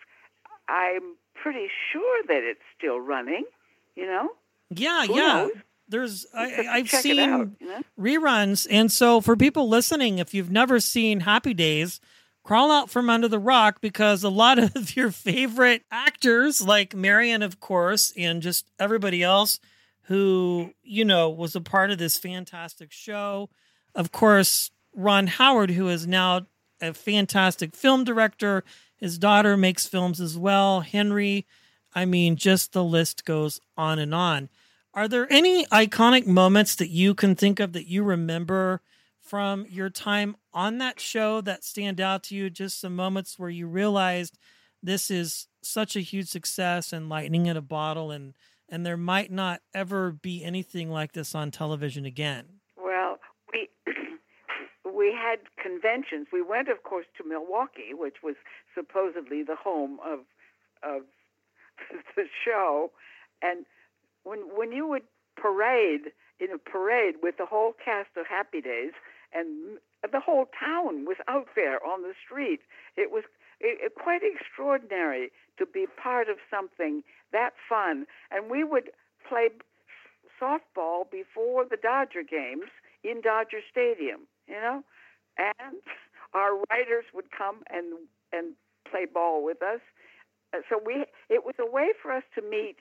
I'm 0.69 1.15
pretty 1.35 1.69
sure 1.93 2.23
that 2.27 2.43
it's 2.43 2.61
still 2.77 3.01
running. 3.01 3.45
You 3.95 4.07
know. 4.07 4.31
Yeah, 4.71 5.07
Who 5.07 5.17
yeah. 5.17 5.23
knows? 5.23 5.51
there's 5.89 6.27
I, 6.35 6.67
I've 6.69 6.91
seen 6.91 7.19
out, 7.19 7.49
you 7.61 7.69
know? 7.69 7.81
reruns, 7.99 8.67
and 8.71 8.91
so 8.91 9.21
for 9.21 9.37
people 9.37 9.69
listening, 9.69 10.19
if 10.19 10.35
you've 10.35 10.51
never 10.51 10.81
seen 10.81 11.21
Happy 11.21 11.55
Days, 11.55 12.01
crawl 12.43 12.71
out 12.71 12.91
from 12.91 13.09
under 13.09 13.29
the 13.29 13.39
rock 13.39 13.81
because 13.81 14.25
a 14.25 14.29
lot 14.29 14.59
of 14.77 14.97
your 14.97 15.11
favorite 15.11 15.83
actors, 15.91 16.61
like 16.61 16.95
Marion, 16.95 17.43
of 17.43 17.61
course, 17.61 18.13
and 18.17 18.43
just 18.43 18.67
everybody 18.79 19.23
else 19.23 19.61
who 20.07 20.73
you 20.83 21.05
know 21.05 21.29
was 21.31 21.55
a 21.57 21.61
part 21.61 21.91
of 21.91 21.99
this 21.99 22.17
fantastic 22.17 22.93
show. 22.93 23.51
Of 23.95 24.13
course, 24.13 24.71
Ron 24.95 25.27
Howard, 25.27 25.71
who 25.71 25.89
is 25.89 26.07
now 26.07 26.47
a 26.81 26.93
fantastic 26.93 27.75
film 27.75 28.05
director. 28.05 28.65
His 28.97 29.19
daughter 29.19 29.57
makes 29.57 29.87
films 29.87 30.21
as 30.21 30.39
well. 30.39 30.81
Henry, 30.81 31.47
I 31.95 32.05
mean, 32.05 32.37
just 32.37 32.73
the 32.73 32.85
list 32.85 33.25
goes 33.25 33.61
on 33.77 33.99
and 33.99 34.15
on. 34.15 34.49
Are 34.95 35.09
there 35.09 35.31
any 35.31 35.67
iconic 35.67 36.27
moments 36.27 36.75
that 36.77 36.89
you 36.89 37.15
can 37.15 37.35
think 37.35 37.61
of 37.61 37.73
that 37.73 37.87
you 37.87 38.03
remember 38.03 38.81
from 39.21 39.67
your 39.69 39.91
time 39.91 40.37
on 40.55 40.79
that 40.79 41.01
show 41.01 41.41
that 41.43 41.65
stand 41.65 42.01
out 42.01 42.23
to 42.25 42.35
you? 42.35 42.49
Just 42.49 42.81
some 42.81 42.97
moments 42.97 43.39
where 43.39 43.51
you 43.51 43.67
realized 43.67 44.39
this 44.83 45.11
is 45.11 45.49
such 45.63 45.97
a 45.97 46.01
huge 46.01 46.29
success 46.29 46.93
and 46.93 47.09
lightning 47.09 47.47
in 47.47 47.57
a 47.57 47.63
bottle, 47.63 48.11
and 48.11 48.35
and 48.69 48.85
there 48.85 48.97
might 48.97 49.31
not 49.31 49.61
ever 49.75 50.13
be 50.13 50.45
anything 50.45 50.91
like 50.91 51.13
this 51.13 51.35
on 51.35 51.51
television 51.51 52.05
again. 52.05 52.47
Well, 52.77 53.19
we 53.53 53.69
we 54.85 55.13
had 55.13 55.39
conventions. 55.63 56.29
We 56.33 56.43
went, 56.43 56.69
of 56.69 56.83
course, 56.83 57.07
to 57.19 57.29
Milwaukee, 57.29 57.93
which 57.93 58.17
was 58.23 58.35
supposedly 58.75 59.43
the 59.43 59.57
home 59.57 59.99
of 60.05 60.21
of 60.83 61.03
the 62.17 62.25
show. 62.45 62.91
And 63.43 63.67
when 64.25 64.41
when 64.57 64.73
you 64.73 64.87
would 64.89 65.05
parade 65.37 66.13
in 66.41 66.49
a 66.53 66.59
parade 66.59 67.17
with 67.23 67.37
the 67.39 67.47
whole 67.47 67.75
cast 67.83 68.11
of 68.17 68.27
Happy 68.27 68.61
Days, 68.61 68.93
and 69.33 69.79
the 70.13 70.21
whole 70.21 70.47
town 70.59 71.05
was 71.05 71.17
out 71.29 71.49
there 71.55 71.85
on 71.85 72.03
the 72.03 72.13
street, 72.25 72.61
it 72.97 73.11
was 73.11 73.25
it, 73.61 73.79
it, 73.81 73.95
quite 73.95 74.21
extraordinary 74.23 75.31
to 75.59 75.67
be 75.67 75.87
part 76.03 76.29
of 76.29 76.37
something 76.51 77.03
that 77.33 77.53
fun. 77.69 78.07
And 78.31 78.51
we 78.51 78.65
would 78.65 78.91
play 79.29 79.49
softball 80.41 81.11
before 81.11 81.65
the 81.65 81.77
Dodger 81.77 82.23
games 82.23 82.71
in 83.03 83.21
Dodger 83.21 83.61
Stadium, 83.71 84.21
you 84.47 84.55
know, 84.55 84.83
and 85.39 85.81
our 86.35 86.57
writers 86.71 87.05
would 87.15 87.31
come 87.37 87.63
and 87.71 87.95
and 88.33 88.55
play 88.91 89.07
ball 89.07 89.45
with 89.45 89.63
us. 89.63 89.81
So 90.69 90.81
we 90.85 91.05
it 91.29 91.45
was 91.45 91.55
a 91.59 91.71
way 91.71 91.91
for 92.01 92.13
us 92.13 92.25
to 92.35 92.43
meet 92.43 92.77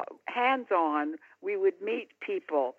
uh, 0.00 0.14
hands 0.26 0.68
on. 0.70 1.16
We 1.42 1.56
would 1.56 1.80
meet 1.82 2.08
people 2.20 2.76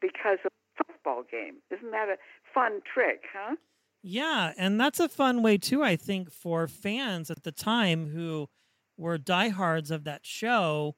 because 0.00 0.38
of 0.44 0.52
a 0.52 0.84
softball 0.84 1.28
game. 1.28 1.56
Isn't 1.70 1.90
that 1.92 2.08
a 2.08 2.16
fun 2.54 2.80
trick, 2.92 3.24
huh? 3.32 3.56
Yeah, 4.02 4.52
and 4.56 4.80
that's 4.80 5.00
a 5.00 5.08
fun 5.08 5.42
way 5.42 5.58
too, 5.58 5.82
I 5.82 5.96
think, 5.96 6.30
for 6.30 6.66
fans 6.68 7.30
at 7.30 7.42
the 7.42 7.52
time 7.52 8.08
who 8.10 8.48
were 8.96 9.18
diehards 9.18 9.90
of 9.90 10.04
that 10.04 10.24
show 10.24 10.96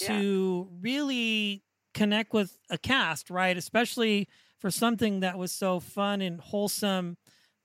to 0.00 0.68
really 0.80 1.62
connect 1.92 2.32
with 2.32 2.58
a 2.70 2.78
cast, 2.78 3.30
right? 3.30 3.56
Especially 3.56 4.28
for 4.58 4.70
something 4.70 5.20
that 5.20 5.38
was 5.38 5.52
so 5.52 5.78
fun 5.80 6.20
and 6.20 6.40
wholesome 6.40 7.16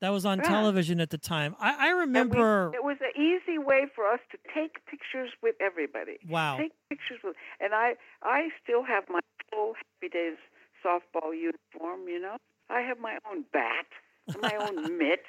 that 0.02 0.10
was 0.10 0.26
on 0.26 0.38
Yeah. 0.38 0.44
television 0.50 1.02
at 1.02 1.10
the 1.10 1.18
time. 1.18 1.56
I, 1.60 1.72
I 1.72 1.88
And 1.90 1.96
we- 1.98 2.02
remember 2.02 2.72
it 2.74 2.84
was 2.84 2.98
an 3.02 3.12
easy 3.22 3.58
way 3.58 3.88
for 3.96 4.08
us 4.08 4.20
to 4.32 4.38
take 4.54 4.86
pictures 4.86 5.32
with 5.42 5.56
everybody. 5.60 6.20
Wow. 6.28 6.58
Take 6.58 6.72
pictures 6.90 7.20
with, 7.24 7.36
and 7.60 7.74
I 7.74 7.96
I 8.22 8.50
still 8.64 8.84
have 8.84 9.10
my 9.10 9.20
full 9.52 9.74
Happy 9.76 10.10
Days 10.14 10.38
softball 10.86 11.34
uniform. 11.38 12.08
You 12.08 12.20
know, 12.22 12.38
I 12.70 12.82
have 12.82 13.00
my 13.00 13.18
own 13.30 13.44
bat, 13.52 13.88
my 14.42 14.56
own 14.60 14.98
mitt. 14.98 15.22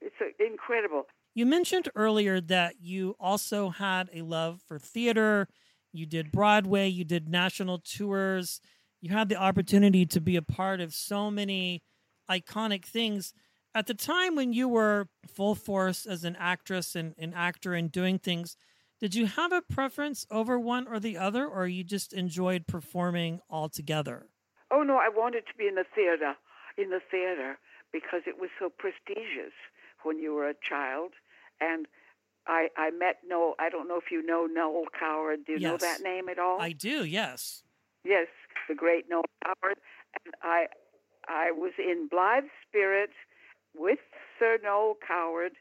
It's 0.00 0.16
incredible. 0.38 1.06
You 1.34 1.46
mentioned 1.46 1.88
earlier 1.94 2.40
that 2.40 2.76
you 2.80 3.14
also 3.20 3.70
had 3.70 4.10
a 4.12 4.22
love 4.22 4.60
for 4.66 4.78
theater. 4.78 5.48
You 5.92 6.06
did 6.06 6.32
Broadway, 6.32 6.88
you 6.88 7.04
did 7.04 7.28
national 7.28 7.78
tours. 7.78 8.60
You 9.00 9.12
had 9.12 9.28
the 9.28 9.36
opportunity 9.36 10.06
to 10.06 10.20
be 10.20 10.36
a 10.36 10.42
part 10.42 10.80
of 10.80 10.92
so 10.92 11.30
many 11.30 11.82
iconic 12.30 12.84
things. 12.84 13.32
At 13.74 13.86
the 13.86 13.94
time 13.94 14.34
when 14.34 14.52
you 14.52 14.68
were 14.68 15.08
full 15.26 15.54
force 15.54 16.04
as 16.04 16.24
an 16.24 16.36
actress 16.38 16.96
and 16.96 17.14
an 17.18 17.32
actor 17.34 17.74
and 17.74 17.90
doing 17.90 18.18
things, 18.18 18.56
did 19.00 19.14
you 19.14 19.26
have 19.26 19.52
a 19.52 19.62
preference 19.62 20.26
over 20.30 20.58
one 20.58 20.86
or 20.86 21.00
the 21.00 21.16
other, 21.16 21.46
or 21.46 21.66
you 21.66 21.84
just 21.84 22.12
enjoyed 22.12 22.66
performing 22.66 23.40
altogether? 23.48 24.26
Oh 24.70 24.82
no, 24.82 24.96
I 24.96 25.08
wanted 25.08 25.46
to 25.46 25.54
be 25.56 25.66
in 25.66 25.76
the 25.76 25.86
theater, 25.94 26.34
in 26.76 26.90
the 26.90 27.00
theater 27.10 27.58
because 27.92 28.22
it 28.26 28.40
was 28.40 28.50
so 28.58 28.68
prestigious 28.68 29.52
when 30.02 30.18
you 30.18 30.34
were 30.34 30.48
a 30.48 30.54
child. 30.68 31.12
And 31.60 31.86
I 32.46 32.68
I 32.76 32.90
met 32.90 33.18
Noel. 33.28 33.54
I 33.58 33.68
don't 33.68 33.88
know 33.88 33.98
if 33.98 34.10
you 34.10 34.24
know 34.24 34.46
Noel 34.46 34.84
Coward. 34.98 35.40
Do 35.46 35.52
you 35.52 35.60
know 35.60 35.76
that 35.76 36.00
name 36.02 36.28
at 36.28 36.38
all? 36.38 36.60
I 36.60 36.72
do, 36.72 37.04
yes. 37.04 37.62
Yes, 38.04 38.28
the 38.68 38.74
great 38.74 39.10
Noel 39.10 39.24
Coward. 39.44 39.76
And 40.24 40.34
I 40.42 40.66
I 41.28 41.52
was 41.52 41.72
in 41.78 42.08
Blithe 42.10 42.50
Spirit 42.68 43.10
with 43.76 43.98
Sir 44.38 44.58
Noel 44.62 44.96
Coward 45.06 45.52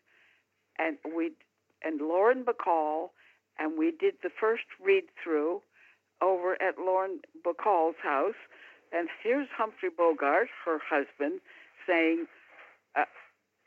and 0.77 0.97
we 1.15 1.31
and 1.83 2.01
Lauren 2.01 2.43
Bacall 2.43 3.09
and 3.57 3.77
we 3.77 3.91
did 3.91 4.15
the 4.23 4.29
first 4.29 4.63
read 4.83 5.03
through 5.21 5.61
over 6.21 6.53
at 6.61 6.79
Lauren 6.79 7.19
Bacall's 7.45 7.97
house 8.01 8.39
and 8.91 9.09
here's 9.23 9.47
Humphrey 9.55 9.89
Bogart, 9.95 10.47
her 10.65 10.79
husband, 10.89 11.41
saying 11.89 12.27
uh, 12.95 13.05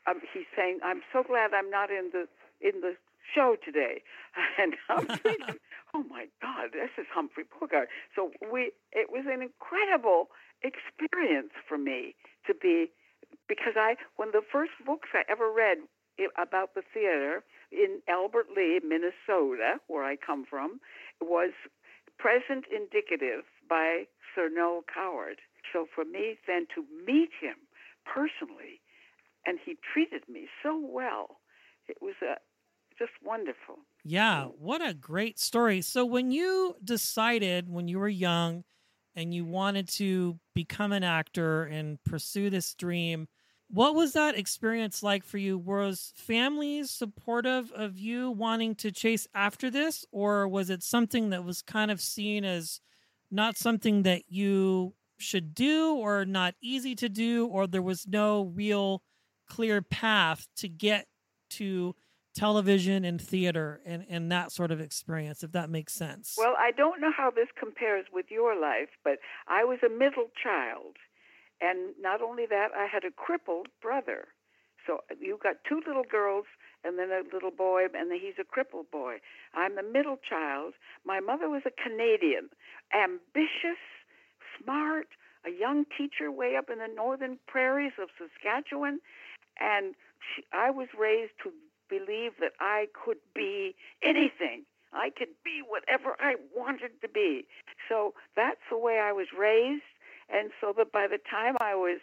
um, 0.07 0.21
he's 0.33 0.47
saying, 0.55 0.79
"I'm 0.83 1.01
so 1.11 1.23
glad 1.23 1.53
I'm 1.53 1.69
not 1.69 1.89
in 1.89 2.11
the 2.11 2.27
in 2.61 2.81
the 2.81 2.95
show 3.35 3.55
today," 3.63 4.01
and 4.59 4.75
I'm 4.89 5.07
thinking, 5.23 5.59
"Oh 5.93 6.03
my 6.09 6.27
God, 6.41 6.71
this 6.73 6.91
is 6.97 7.05
Humphrey 7.13 7.45
Bogart." 7.59 7.89
So 8.15 8.31
we, 8.51 8.71
it 8.91 9.11
was 9.11 9.25
an 9.27 9.41
incredible 9.41 10.29
experience 10.61 11.51
for 11.67 11.77
me 11.77 12.15
to 12.47 12.53
be, 12.53 12.91
because 13.47 13.73
I, 13.75 13.95
when 14.15 14.31
the 14.31 14.41
first 14.51 14.71
books 14.85 15.09
I 15.13 15.23
ever 15.29 15.51
read 15.51 15.77
about 16.37 16.75
the 16.75 16.83
theater 16.93 17.43
in 17.71 17.99
Albert 18.07 18.47
Lea, 18.55 18.79
Minnesota, 18.83 19.79
where 19.87 20.03
I 20.03 20.15
come 20.15 20.45
from, 20.49 20.79
was 21.19 21.51
Present 22.19 22.65
Indicative 22.71 23.43
by 23.67 24.05
Sir 24.35 24.49
Noel 24.53 24.83
Coward. 24.93 25.41
So 25.71 25.87
for 25.93 26.05
me, 26.05 26.37
then 26.47 26.67
to 26.75 26.85
meet 27.05 27.31
him 27.41 27.55
personally, 28.05 28.81
and 29.45 29.59
he 29.63 29.77
treated 29.93 30.23
me 30.27 30.47
so 30.61 30.79
well, 30.79 31.39
it 31.87 31.97
was 32.01 32.15
a, 32.21 32.35
just 32.97 33.11
wonderful. 33.23 33.79
Yeah, 34.03 34.45
what 34.45 34.85
a 34.85 34.93
great 34.93 35.39
story. 35.39 35.81
So, 35.81 36.05
when 36.05 36.31
you 36.31 36.75
decided 36.83 37.69
when 37.69 37.87
you 37.87 37.99
were 37.99 38.09
young 38.09 38.63
and 39.15 39.33
you 39.33 39.45
wanted 39.45 39.87
to 39.89 40.39
become 40.53 40.91
an 40.91 41.03
actor 41.03 41.63
and 41.63 42.03
pursue 42.03 42.49
this 42.49 42.73
dream, 42.75 43.27
what 43.69 43.95
was 43.95 44.13
that 44.13 44.37
experience 44.37 45.01
like 45.03 45.23
for 45.23 45.37
you? 45.37 45.57
Was 45.57 46.13
families 46.17 46.91
supportive 46.91 47.71
of 47.71 47.97
you 47.97 48.31
wanting 48.31 48.75
to 48.75 48.91
chase 48.91 49.27
after 49.33 49.69
this, 49.71 50.05
or 50.11 50.47
was 50.47 50.69
it 50.69 50.83
something 50.83 51.29
that 51.29 51.45
was 51.45 51.61
kind 51.61 51.89
of 51.89 52.01
seen 52.01 52.43
as 52.43 52.81
not 53.31 53.57
something 53.57 54.03
that 54.03 54.23
you 54.29 54.93
should 55.23 55.55
do 55.55 55.95
or 55.95 56.25
not 56.25 56.55
easy 56.61 56.95
to 56.95 57.09
do, 57.09 57.47
or 57.47 57.65
there 57.67 57.81
was 57.81 58.07
no 58.07 58.43
real 58.43 59.01
clear 59.47 59.81
path 59.81 60.47
to 60.57 60.69
get 60.69 61.07
to 61.51 61.95
television 62.35 63.05
and 63.05 63.21
theater 63.21 63.81
and, 63.85 64.05
and 64.09 64.31
that 64.31 64.51
sort 64.51 64.71
of 64.71 64.81
experience, 64.81 65.43
if 65.43 65.51
that 65.51 65.69
makes 65.69 65.93
sense. 65.93 66.35
Well, 66.37 66.55
I 66.57 66.71
don't 66.71 66.99
know 66.99 67.11
how 67.15 67.29
this 67.29 67.49
compares 67.57 68.05
with 68.11 68.25
your 68.29 68.59
life, 68.59 68.89
but 69.03 69.19
I 69.47 69.63
was 69.63 69.79
a 69.85 69.89
middle 69.89 70.29
child. 70.41 70.97
And 71.61 71.93
not 72.01 72.21
only 72.21 72.45
that, 72.49 72.69
I 72.75 72.87
had 72.91 73.03
a 73.03 73.11
crippled 73.11 73.67
brother. 73.81 74.29
So 74.85 74.99
uh, 75.09 75.15
you've 75.19 75.39
got 75.39 75.57
two 75.67 75.81
little 75.85 76.03
girls 76.09 76.45
and 76.83 76.99
then 76.99 77.09
a 77.11 77.21
little 77.33 77.51
boy, 77.51 77.83
and 77.93 78.11
he's 78.11 78.35
a 78.39 78.43
crippled 78.43 78.91
boy. 78.91 79.17
I'm 79.53 79.75
the 79.75 79.83
middle 79.83 80.17
child. 80.17 80.73
My 81.05 81.21
mother 81.21 81.49
was 81.49 81.61
a 81.65 81.71
Canadian, 81.71 82.49
ambitious, 82.93 83.79
smart, 84.61 85.07
a 85.45 85.51
young 85.51 85.85
teacher 85.97 86.31
way 86.31 86.55
up 86.55 86.69
in 86.69 86.79
the 86.79 86.87
northern 86.93 87.37
prairies 87.47 87.93
of 88.01 88.09
Saskatchewan. 88.17 88.99
And 89.59 89.95
she, 90.19 90.43
I 90.53 90.69
was 90.69 90.87
raised 90.97 91.33
to 91.43 91.51
believe 91.89 92.33
that 92.39 92.53
I 92.59 92.87
could 92.93 93.17
be 93.35 93.75
anything. 94.03 94.63
I 94.93 95.09
could 95.09 95.33
be 95.43 95.61
whatever 95.67 96.15
I 96.19 96.35
wanted 96.55 97.01
to 97.01 97.09
be. 97.09 97.45
So 97.89 98.13
that's 98.35 98.61
the 98.69 98.77
way 98.77 98.99
I 98.99 99.11
was 99.11 99.27
raised. 99.37 99.83
And 100.29 100.51
so 100.61 100.73
that 100.77 100.91
by 100.91 101.07
the 101.07 101.19
time 101.29 101.55
I 101.59 101.75
was 101.75 101.99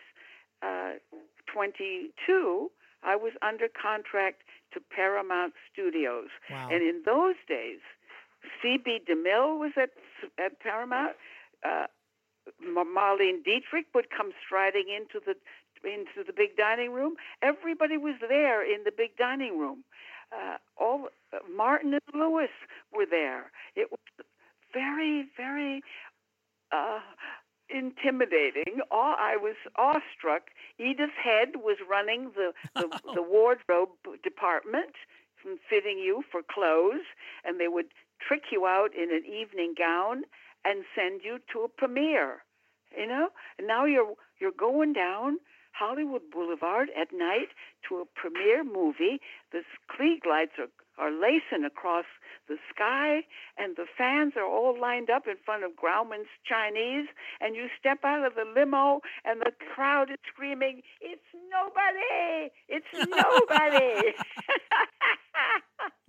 uh, 0.63 0.99
22, 1.53 2.71
I 3.03 3.17
was 3.17 3.33
under 3.43 3.67
contract 3.69 4.43
to 4.75 4.81
Paramount 4.95 5.55
Studios. 5.73 6.29
Wow. 6.51 6.69
And 6.71 6.83
in 6.83 7.03
those 7.07 7.37
days, 7.49 7.81
C.B. 8.63 9.01
DeMille 9.09 9.59
was 9.59 9.73
at 9.77 9.91
at 10.39 10.61
Paramount. 10.61 11.13
Uh, 11.65 11.87
Marlene 12.63 13.45
Dietrich 13.45 13.87
would 13.95 14.11
come 14.11 14.33
striding 14.45 14.87
into 14.89 15.25
the 15.25 15.35
into 15.83 16.25
the 16.27 16.33
big 16.33 16.57
dining 16.57 16.93
room. 16.93 17.15
Everybody 17.43 17.97
was 17.97 18.15
there 18.21 18.63
in 18.63 18.85
the 18.85 18.93
big 18.95 19.17
dining 19.17 19.59
room. 19.59 19.85
Uh, 20.33 20.57
all 20.77 21.09
uh, 21.33 21.39
Martin 21.57 21.95
and 21.95 22.03
Lewis 22.15 22.51
were 22.93 23.07
there. 23.11 23.51
It 23.75 23.91
was 23.91 24.27
very, 24.73 25.27
very 25.37 25.83
uh, 26.73 27.01
intimidating. 27.69 28.81
All, 28.91 29.15
I 29.19 29.37
was 29.37 29.57
awestruck. 29.77 30.51
Edith 30.79 31.17
Head 31.23 31.57
was 31.57 31.79
running 31.89 32.31
the, 32.37 32.53
the, 32.75 32.89
the 33.15 33.23
wardrobe 33.23 33.91
department, 34.23 34.95
from 35.43 35.59
fitting 35.69 35.99
you 35.99 36.23
for 36.31 36.43
clothes, 36.43 37.07
and 37.45 37.59
they 37.59 37.69
would 37.69 37.87
trick 38.21 38.43
you 38.53 38.67
out 38.67 38.91
in 38.95 39.11
an 39.11 39.25
evening 39.25 39.75
gown 39.77 40.25
and 40.65 40.85
send 40.95 41.23
you 41.25 41.39
to 41.53 41.61
a 41.61 41.69
premiere. 41.69 42.43
You 42.97 43.07
know, 43.07 43.29
and 43.59 43.69
now 43.69 43.85
you're 43.85 44.15
you're 44.41 44.51
going 44.51 44.93
down 44.93 45.39
Hollywood 45.73 46.23
Boulevard 46.33 46.89
at 47.01 47.09
night 47.13 47.49
to 47.89 47.97
a 47.97 48.05
premiere 48.05 48.65
movie. 48.65 49.21
The 49.53 49.63
Klieg 49.91 50.27
lights 50.29 50.53
are, 50.59 50.69
are 50.99 51.11
lacing 51.11 51.65
across 51.65 52.05
the 52.49 52.57
sky, 52.75 53.23
and 53.57 53.77
the 53.77 53.87
fans 53.97 54.35
are 54.37 54.45
all 54.45 54.79
lined 54.79 55.09
up 55.09 55.27
in 55.27 55.37
front 55.45 55.65
of 55.65 55.73
Grauman's 55.77 56.29
Chinese. 56.45 57.07
And 57.41 57.55
you 57.55 57.69
step 57.79 58.01
out 58.05 58.27
of 58.27 58.35
the 58.35 58.45
limo, 58.45 59.01
and 59.25 59.41
the 59.41 59.53
crowd 59.75 60.11
is 60.11 60.19
screaming, 60.27 60.83
It's 61.01 61.23
nobody! 61.51 62.51
It's 62.69 62.87
nobody! 62.93 64.13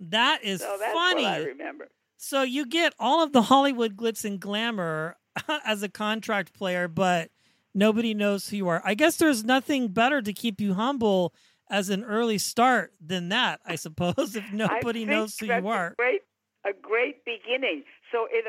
that 0.00 0.40
is 0.42 0.60
so 0.60 0.76
that's 0.78 0.92
funny. 0.92 1.22
What 1.22 1.32
I 1.32 1.38
remember. 1.38 1.88
So 2.22 2.42
you 2.42 2.66
get 2.66 2.94
all 3.00 3.20
of 3.20 3.32
the 3.32 3.42
Hollywood 3.42 3.96
glitz 3.96 4.24
and 4.24 4.38
glamour 4.38 5.16
as 5.66 5.82
a 5.82 5.88
contract 5.88 6.54
player, 6.54 6.86
but 6.86 7.32
nobody 7.74 8.14
knows 8.14 8.48
who 8.48 8.58
you 8.58 8.68
are. 8.68 8.80
I 8.84 8.94
guess 8.94 9.16
there's 9.16 9.42
nothing 9.42 9.88
better 9.88 10.22
to 10.22 10.32
keep 10.32 10.60
you 10.60 10.74
humble 10.74 11.34
as 11.68 11.90
an 11.90 12.04
early 12.04 12.38
start 12.38 12.92
than 13.04 13.30
that, 13.30 13.58
I 13.66 13.74
suppose, 13.74 14.36
if 14.36 14.52
nobody 14.52 15.04
knows 15.04 15.36
who 15.36 15.46
you 15.46 15.66
are. 15.66 15.88
A 15.88 15.94
great, 15.96 16.20
a 16.64 16.70
great 16.80 17.24
beginning. 17.24 17.82
So 18.12 18.28
it 18.30 18.44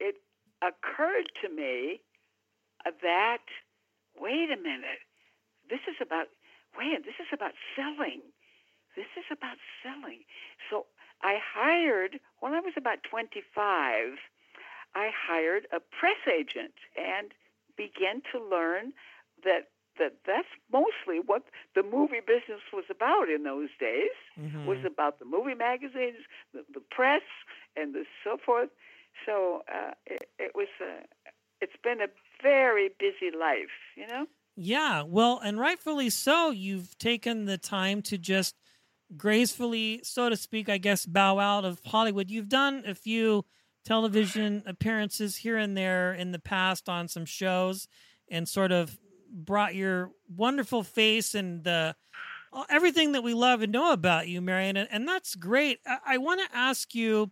it 0.00 0.14
occurred 0.62 1.28
to 1.42 1.54
me 1.54 2.00
that 3.02 3.44
wait 4.18 4.48
a 4.50 4.56
minute, 4.56 5.04
this 5.68 5.80
is 5.86 5.96
about 6.00 6.28
wait, 6.78 7.04
this 7.04 7.20
is 7.20 7.28
about 7.34 7.52
selling. 7.76 8.22
This 8.96 9.12
is 9.16 9.24
about 9.30 9.58
selling. 9.84 10.24
So 10.70 10.86
I 11.22 11.38
hired 11.54 12.20
when 12.40 12.54
I 12.54 12.60
was 12.60 12.74
about 12.76 13.02
25. 13.02 14.18
I 14.94 15.10
hired 15.14 15.66
a 15.72 15.80
press 15.80 16.16
agent 16.26 16.74
and 16.96 17.32
began 17.76 18.22
to 18.32 18.42
learn 18.42 18.92
that 19.44 19.68
that 19.98 20.14
that's 20.26 20.48
mostly 20.72 21.20
what 21.24 21.42
the 21.74 21.82
movie 21.82 22.20
business 22.26 22.62
was 22.72 22.84
about 22.90 23.28
in 23.28 23.42
those 23.44 23.68
days. 23.78 24.16
Mm-hmm. 24.38 24.66
Was 24.66 24.84
about 24.84 25.18
the 25.18 25.24
movie 25.24 25.54
magazines, 25.54 26.24
the, 26.54 26.64
the 26.72 26.80
press, 26.90 27.22
and 27.76 27.94
the 27.94 28.04
so 28.24 28.38
forth. 28.38 28.70
So 29.26 29.62
uh, 29.72 29.92
it, 30.06 30.28
it 30.38 30.52
was. 30.54 30.68
A, 30.80 31.04
it's 31.60 31.76
been 31.82 32.00
a 32.00 32.08
very 32.42 32.88
busy 32.98 33.36
life, 33.36 33.68
you 33.96 34.06
know. 34.06 34.26
Yeah, 34.56 35.02
well, 35.02 35.40
and 35.42 35.58
rightfully 35.58 36.10
so. 36.10 36.50
You've 36.50 36.96
taken 36.98 37.44
the 37.44 37.58
time 37.58 38.02
to 38.02 38.18
just 38.18 38.56
gracefully, 39.16 40.00
so 40.02 40.28
to 40.28 40.36
speak, 40.36 40.68
I 40.68 40.78
guess, 40.78 41.06
bow 41.06 41.38
out 41.38 41.64
of 41.64 41.80
Hollywood. 41.84 42.30
You've 42.30 42.48
done 42.48 42.84
a 42.86 42.94
few 42.94 43.44
television 43.84 44.62
appearances 44.66 45.36
here 45.36 45.56
and 45.56 45.76
there 45.76 46.12
in 46.12 46.32
the 46.32 46.38
past 46.38 46.88
on 46.88 47.08
some 47.08 47.24
shows 47.24 47.88
and 48.30 48.48
sort 48.48 48.72
of 48.72 48.98
brought 49.32 49.74
your 49.74 50.10
wonderful 50.34 50.82
face 50.82 51.34
and 51.34 51.64
the 51.64 51.94
uh, 52.52 52.64
everything 52.68 53.12
that 53.12 53.22
we 53.22 53.32
love 53.32 53.62
and 53.62 53.72
know 53.72 53.92
about 53.92 54.26
you, 54.26 54.40
Marion, 54.40 54.76
and, 54.76 54.88
and 54.90 55.06
that's 55.06 55.36
great. 55.36 55.78
I, 55.86 55.98
I 56.06 56.18
want 56.18 56.40
to 56.40 56.56
ask 56.56 56.94
you. 56.94 57.30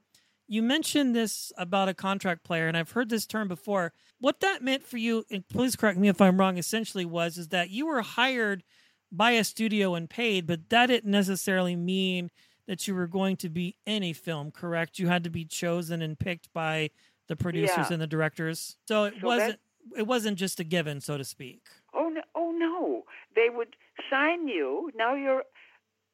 You 0.50 0.62
mentioned 0.62 1.14
this 1.14 1.52
about 1.58 1.90
a 1.90 1.94
contract 1.94 2.42
player, 2.42 2.68
and 2.68 2.76
I've 2.76 2.92
heard 2.92 3.10
this 3.10 3.26
term 3.26 3.48
before. 3.48 3.92
What 4.18 4.40
that 4.40 4.62
meant 4.62 4.82
for 4.82 4.96
you, 4.96 5.24
and 5.30 5.46
please 5.46 5.76
correct 5.76 5.98
me 5.98 6.08
if 6.08 6.22
I'm 6.22 6.38
wrong. 6.40 6.56
Essentially, 6.56 7.04
was 7.04 7.36
is 7.36 7.48
that 7.48 7.68
you 7.68 7.86
were 7.86 8.00
hired 8.00 8.62
by 9.10 9.32
a 9.32 9.44
studio 9.44 9.94
and 9.94 10.08
paid, 10.08 10.46
but 10.46 10.68
that 10.70 10.86
didn't 10.86 11.10
necessarily 11.10 11.76
mean 11.76 12.30
that 12.66 12.86
you 12.86 12.94
were 12.94 13.06
going 13.06 13.36
to 13.38 13.48
be 13.48 13.76
in 13.86 14.02
a 14.02 14.12
film. 14.12 14.50
Correct? 14.50 14.98
You 14.98 15.08
had 15.08 15.24
to 15.24 15.30
be 15.30 15.44
chosen 15.44 16.02
and 16.02 16.18
picked 16.18 16.52
by 16.52 16.90
the 17.26 17.36
producers 17.36 17.76
Yeah. 17.76 17.92
and 17.92 18.02
the 18.02 18.06
directors. 18.06 18.76
So 18.86 19.04
it 19.04 19.14
So 19.20 19.26
wasn't. 19.26 19.60
It 19.96 20.06
wasn't 20.06 20.36
just 20.38 20.60
a 20.60 20.64
given, 20.64 21.00
so 21.00 21.16
to 21.16 21.24
speak. 21.24 21.62
Oh 21.94 22.10
no! 22.10 22.20
Oh 22.34 22.52
no! 22.54 23.04
They 23.34 23.48
would 23.48 23.74
sign 24.10 24.46
you. 24.48 24.90
Now 24.94 25.14
you're 25.14 25.44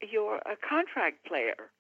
you're 0.01 0.37
a 0.37 0.57
contract 0.57 1.25
player. 1.27 1.73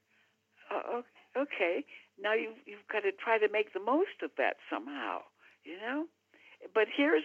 Uh, 0.70 1.02
okay. 1.38 1.84
Now 2.20 2.32
you 2.34 2.50
you've 2.66 2.86
got 2.90 3.00
to 3.00 3.12
try 3.12 3.38
to 3.38 3.48
make 3.52 3.72
the 3.74 3.80
most 3.80 4.22
of 4.22 4.30
that 4.38 4.56
somehow. 4.68 5.20
You 5.64 5.76
know. 5.78 6.06
But 6.74 6.88
here's 6.96 7.22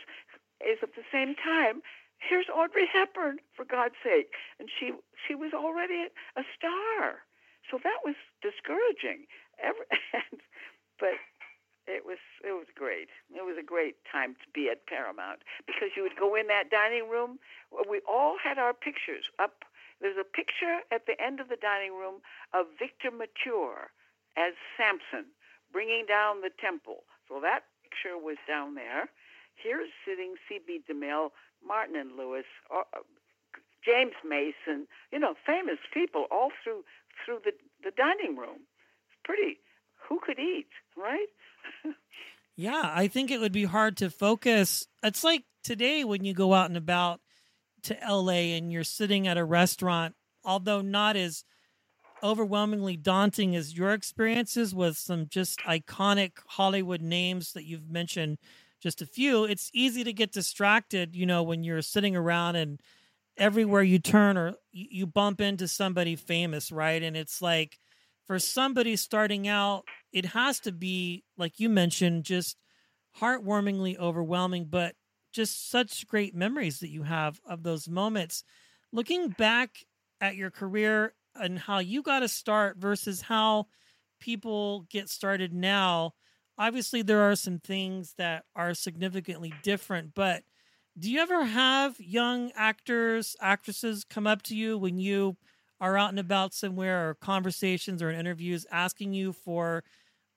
is 0.62 0.78
at 0.84 0.94
the 0.96 1.04
same 1.12 1.34
time. 1.36 1.82
Here's 2.20 2.48
Audrey 2.54 2.88
Hepburn, 2.92 3.40
for 3.56 3.66
God's 3.66 3.96
sake, 4.04 4.34
and 4.60 4.70
she 4.70 4.92
she 5.28 5.36
was 5.36 5.54
already 5.54 6.08
a 6.36 6.44
star, 6.56 7.24
so 7.72 7.80
that 7.84 8.04
was 8.04 8.16
discouraging. 8.42 9.26
Every, 9.62 9.86
and, 10.14 10.42
but 11.00 11.16
it 11.88 12.06
was 12.06 12.20
it 12.44 12.52
was 12.52 12.68
great. 12.76 13.10
It 13.34 13.44
was 13.44 13.58
a 13.58 13.66
great 13.66 13.96
time 14.12 14.36
to 14.36 14.48
be 14.54 14.70
at 14.70 14.86
Paramount 14.86 15.42
because 15.66 15.96
you 15.96 16.04
would 16.04 16.20
go 16.20 16.36
in 16.36 16.48
that 16.48 16.70
dining 16.70 17.10
room. 17.10 17.40
We 17.90 18.02
all 18.08 18.38
had 18.38 18.60
our 18.60 18.74
pictures 18.74 19.26
up. 19.40 19.66
There's 20.02 20.20
a 20.20 20.24
picture 20.24 20.86
at 20.92 21.08
the 21.08 21.20
end 21.20 21.40
of 21.40 21.50
the 21.50 21.60
dining 21.60 21.92
room 21.92 22.22
of 22.54 22.68
Victor 22.78 23.12
Mature 23.12 23.92
as 24.38 24.54
Samson 24.78 25.32
bringing 25.72 26.06
down 26.06 26.42
the 26.42 26.52
temple. 26.62 27.04
So 27.28 27.40
that 27.42 27.66
picture 27.84 28.18
was 28.18 28.38
down 28.48 28.76
there. 28.76 29.10
Here's 29.56 29.90
sitting 30.08 30.36
C.B. 30.48 30.82
DeMille, 30.90 31.32
Martin 31.66 31.96
and 31.96 32.18
Lewis, 32.18 32.46
uh, 32.74 32.84
James 33.86 34.16
Mason. 34.28 34.88
You 35.12 35.20
know, 35.20 35.36
famous 35.46 35.78
people 35.94 36.26
all 36.32 36.52
through 36.64 36.84
through 37.26 37.40
the 37.44 37.52
the 37.84 37.92
dining 37.92 38.38
room. 38.38 38.66
It's 39.08 39.20
pretty. 39.24 39.60
Who 40.08 40.20
could 40.26 40.40
eat, 40.40 40.70
right? 40.98 41.28
Yeah, 42.60 42.92
I 42.94 43.08
think 43.08 43.32
it 43.32 43.40
would 43.40 43.54
be 43.54 43.64
hard 43.64 43.96
to 43.98 44.10
focus. 44.10 44.86
It's 45.02 45.24
like 45.24 45.46
today 45.64 46.04
when 46.04 46.26
you 46.26 46.34
go 46.34 46.54
out 46.54 46.66
and 46.66 46.76
about 46.76 47.22
to 47.84 47.98
LA 48.06 48.52
and 48.58 48.70
you're 48.70 48.84
sitting 48.84 49.30
at 49.30 49.38
a 49.38 49.46
restaurant, 49.46 50.16
although 50.44 50.82
not 50.82 51.16
as 51.16 51.46
overwhelmingly 52.22 52.98
daunting 52.98 53.56
as 53.56 53.78
your 53.78 53.94
experiences 53.94 54.76
with 54.76 54.98
some 54.98 55.28
just 55.30 55.60
iconic 55.60 56.34
Hollywood 56.48 57.02
names 57.02 57.54
that 57.54 57.64
you've 57.64 57.90
mentioned 57.90 58.38
just 58.82 59.02
a 59.02 59.06
few, 59.06 59.44
it's 59.44 59.70
easy 59.74 60.04
to 60.04 60.14
get 60.14 60.32
distracted, 60.32 61.16
you 61.16 61.26
know, 61.26 61.44
when 61.44 61.64
you're 61.64 61.82
sitting 61.82 62.16
around 62.16 62.56
and 62.56 62.80
everywhere 63.38 63.84
you 63.84 64.00
turn 64.00 64.38
or 64.38 64.56
you 64.72 65.08
bump 65.08 65.42
into 65.42 65.68
somebody 65.68 66.16
famous, 66.16 66.72
right? 66.72 67.02
And 67.02 67.16
it's 67.16 67.42
like 67.42 67.80
for 68.28 68.40
somebody 68.40 68.96
starting 68.96 69.48
out, 69.48 69.84
it 70.12 70.26
has 70.26 70.60
to 70.62 70.72
be, 70.72 71.24
like 71.38 71.60
you 71.60 71.70
mentioned, 71.70 72.24
just 72.24 72.58
heartwarmingly 73.20 73.98
overwhelming, 73.98 74.68
but 74.70 74.96
just 75.32 75.70
such 75.70 76.08
great 76.08 76.36
memories 76.36 76.80
that 76.80 76.90
you 76.90 77.04
have 77.04 77.40
of 77.48 77.64
those 77.64 77.88
moments. 77.88 78.44
Looking 78.92 79.30
back 79.30 79.86
at 80.22 80.36
your 80.36 80.52
career 80.52 81.14
and 81.36 81.60
how 81.60 81.80
you 81.80 82.02
got 82.02 82.20
to 82.20 82.28
start 82.28 82.78
versus 82.78 83.22
how 83.22 83.68
people 84.20 84.86
get 84.90 85.10
started 85.10 85.54
now, 85.54 86.14
obviously 86.60 87.02
there 87.02 87.22
are 87.22 87.36
some 87.36 87.58
things 87.58 88.14
that 88.18 88.44
are 88.56 88.74
significantly 88.74 89.54
different, 89.64 90.14
but 90.14 90.44
do 90.98 91.10
you 91.10 91.22
ever 91.22 91.46
have 91.46 91.96
young 92.00 92.52
actors, 92.56 93.36
actresses 93.40 94.04
come 94.04 94.28
up 94.28 94.42
to 94.44 94.56
you 94.56 94.78
when 94.78 95.00
you 95.00 95.38
are 95.80 95.98
out 95.98 96.10
and 96.10 96.20
about 96.20 96.54
somewhere 96.54 97.10
or 97.10 97.14
conversations 97.16 98.04
or 98.04 98.12
in 98.12 98.20
interviews 98.20 98.66
asking 98.70 99.14
you 99.14 99.32
for 99.32 99.84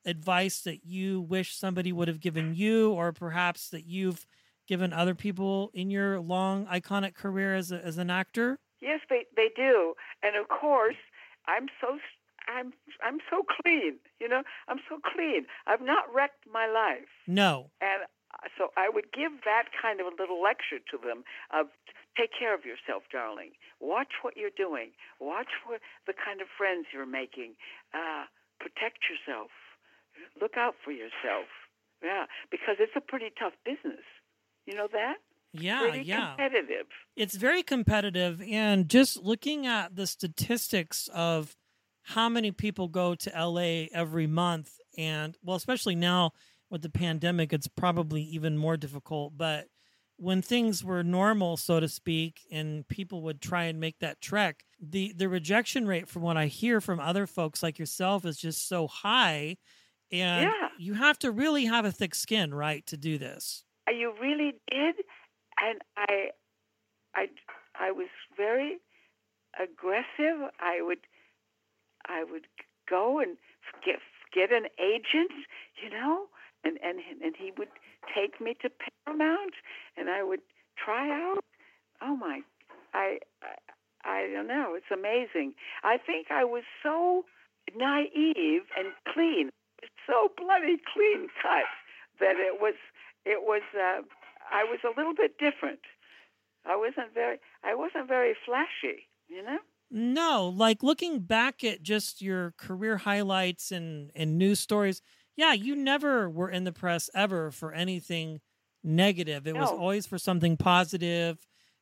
advice 0.06 0.60
that 0.60 0.86
you 0.86 1.20
wish 1.20 1.56
somebody 1.56 1.92
would 1.92 2.06
have 2.06 2.20
given 2.20 2.54
you 2.54 2.92
or 2.92 3.12
perhaps 3.12 3.70
that 3.70 3.84
you've 3.84 4.24
given 4.68 4.92
other 4.92 5.14
people 5.14 5.70
in 5.74 5.90
your 5.90 6.20
long 6.20 6.66
iconic 6.66 7.14
career 7.14 7.56
as, 7.56 7.72
a, 7.72 7.84
as 7.84 7.98
an 7.98 8.10
actor? 8.10 8.58
Yes, 8.80 9.00
they 9.08 9.26
they 9.36 9.48
do, 9.54 9.94
and 10.24 10.34
of 10.34 10.48
course, 10.48 10.96
I'm 11.46 11.68
so 11.80 11.98
I'm 12.48 12.72
I'm 13.02 13.18
so 13.30 13.42
clean. 13.44 13.98
You 14.20 14.28
know, 14.28 14.42
I'm 14.68 14.78
so 14.88 14.98
clean. 15.02 15.46
I've 15.66 15.82
not 15.82 16.04
wrecked 16.12 16.44
my 16.50 16.66
life, 16.66 17.08
No. 17.26 17.70
and 17.80 18.02
so 18.58 18.68
I 18.76 18.88
would 18.88 19.12
give 19.12 19.32
that 19.44 19.64
kind 19.80 20.00
of 20.00 20.06
a 20.06 20.14
little 20.18 20.42
lecture 20.42 20.78
to 20.90 20.96
them 20.98 21.22
of 21.52 21.66
take 22.16 22.30
care 22.36 22.54
of 22.54 22.64
yourself, 22.64 23.04
darling. 23.12 23.52
Watch 23.80 24.20
what 24.22 24.36
you're 24.36 24.54
doing. 24.56 24.90
Watch 25.20 25.48
what 25.66 25.80
the 26.06 26.12
kind 26.14 26.40
of 26.40 26.48
friends 26.56 26.86
you're 26.92 27.06
making. 27.06 27.54
Uh, 27.94 28.24
protect 28.58 28.98
yourself. 29.08 29.50
Look 30.40 30.56
out 30.56 30.74
for 30.84 30.90
yourself. 30.92 31.46
Yeah, 32.02 32.24
because 32.50 32.76
it's 32.80 32.92
a 32.96 33.00
pretty 33.00 33.30
tough 33.38 33.52
business. 33.64 34.04
You 34.66 34.74
know 34.74 34.88
that? 34.92 35.16
Yeah, 35.54 35.80
Pretty 35.80 36.02
yeah. 36.02 36.28
competitive. 36.34 36.86
It's 37.14 37.36
very 37.36 37.62
competitive. 37.62 38.40
And 38.42 38.88
just 38.88 39.18
looking 39.22 39.66
at 39.66 39.94
the 39.96 40.06
statistics 40.06 41.08
of 41.14 41.54
how 42.02 42.28
many 42.28 42.50
people 42.50 42.88
go 42.88 43.14
to 43.14 43.30
LA 43.30 43.86
every 43.92 44.26
month, 44.26 44.72
and 44.98 45.36
well, 45.42 45.56
especially 45.56 45.94
now 45.94 46.32
with 46.70 46.82
the 46.82 46.90
pandemic, 46.90 47.52
it's 47.52 47.68
probably 47.68 48.22
even 48.22 48.56
more 48.56 48.76
difficult. 48.76 49.36
But 49.36 49.66
when 50.16 50.40
things 50.40 50.84
were 50.84 51.02
normal, 51.02 51.56
so 51.56 51.80
to 51.80 51.88
speak, 51.88 52.40
and 52.50 52.86
people 52.88 53.22
would 53.22 53.40
try 53.40 53.64
and 53.64 53.80
make 53.80 53.98
that 53.98 54.20
trek, 54.20 54.64
the, 54.80 55.12
the 55.16 55.28
rejection 55.28 55.86
rate, 55.86 56.08
from 56.08 56.22
what 56.22 56.36
I 56.36 56.46
hear 56.46 56.80
from 56.80 57.00
other 57.00 57.26
folks 57.26 57.62
like 57.62 57.78
yourself, 57.78 58.24
is 58.24 58.38
just 58.38 58.68
so 58.68 58.86
high. 58.86 59.56
And 60.10 60.44
Yeah. 60.44 60.68
you 60.78 60.94
have 60.94 61.18
to 61.20 61.30
really 61.30 61.64
have 61.66 61.84
a 61.84 61.92
thick 61.92 62.14
skin, 62.14 62.54
right, 62.54 62.86
to 62.86 62.96
do 62.96 63.18
this. 63.18 63.64
Uh, 63.88 63.92
you 63.92 64.14
really 64.20 64.52
did, 64.70 64.94
and 65.60 65.80
I, 65.96 66.28
I, 67.14 67.26
I 67.78 67.90
was 67.90 68.08
very 68.36 68.78
aggressive. 69.60 70.50
I 70.60 70.82
would, 70.82 71.00
I 72.08 72.24
would 72.24 72.46
go 72.88 73.20
and 73.20 73.36
get 73.84 73.96
get 74.34 74.52
an 74.52 74.66
agent, 74.80 75.32
you 75.82 75.90
know, 75.90 76.26
and 76.64 76.78
and 76.82 76.98
and 77.22 77.34
he 77.36 77.52
would 77.58 77.68
take 78.14 78.40
me 78.40 78.54
to 78.62 78.70
Paramount, 79.06 79.54
and 79.96 80.08
I 80.10 80.22
would 80.22 80.40
try 80.76 81.10
out. 81.10 81.44
Oh 82.00 82.16
my, 82.16 82.40
I, 82.94 83.18
I, 83.42 83.54
I 84.04 84.28
don't 84.32 84.48
know. 84.48 84.74
It's 84.74 84.90
amazing. 84.92 85.54
I 85.84 85.98
think 85.98 86.28
I 86.30 86.44
was 86.44 86.64
so 86.82 87.24
naive 87.76 88.62
and 88.76 88.88
clean, 89.12 89.50
so 90.06 90.30
bloody 90.36 90.78
clean 90.92 91.28
cut 91.40 91.70
that 92.20 92.36
it 92.36 92.60
was 92.60 92.74
it 93.24 93.42
was 93.42 93.62
uh, 93.74 94.02
I 94.50 94.64
was 94.64 94.80
a 94.84 94.92
little 94.98 95.14
bit 95.14 95.38
different. 95.38 95.80
I 96.66 96.76
wasn't 96.76 97.14
very 97.14 97.38
I 97.64 97.74
wasn't 97.74 98.08
very 98.08 98.34
flashy, 98.44 99.08
you 99.28 99.42
know. 99.42 99.58
No, 99.94 100.48
like 100.48 100.82
looking 100.82 101.20
back 101.20 101.62
at 101.62 101.82
just 101.82 102.22
your 102.22 102.54
career 102.56 102.96
highlights 102.96 103.70
and 103.70 104.10
and 104.16 104.38
news 104.38 104.58
stories, 104.58 105.02
yeah, 105.36 105.52
you 105.52 105.76
never 105.76 106.30
were 106.30 106.48
in 106.48 106.64
the 106.64 106.72
press 106.72 107.10
ever 107.14 107.50
for 107.50 107.74
anything 107.74 108.40
negative. 108.82 109.46
It 109.46 109.54
was 109.54 109.68
always 109.68 110.06
for 110.06 110.16
something 110.16 110.56
positive, 110.56 111.38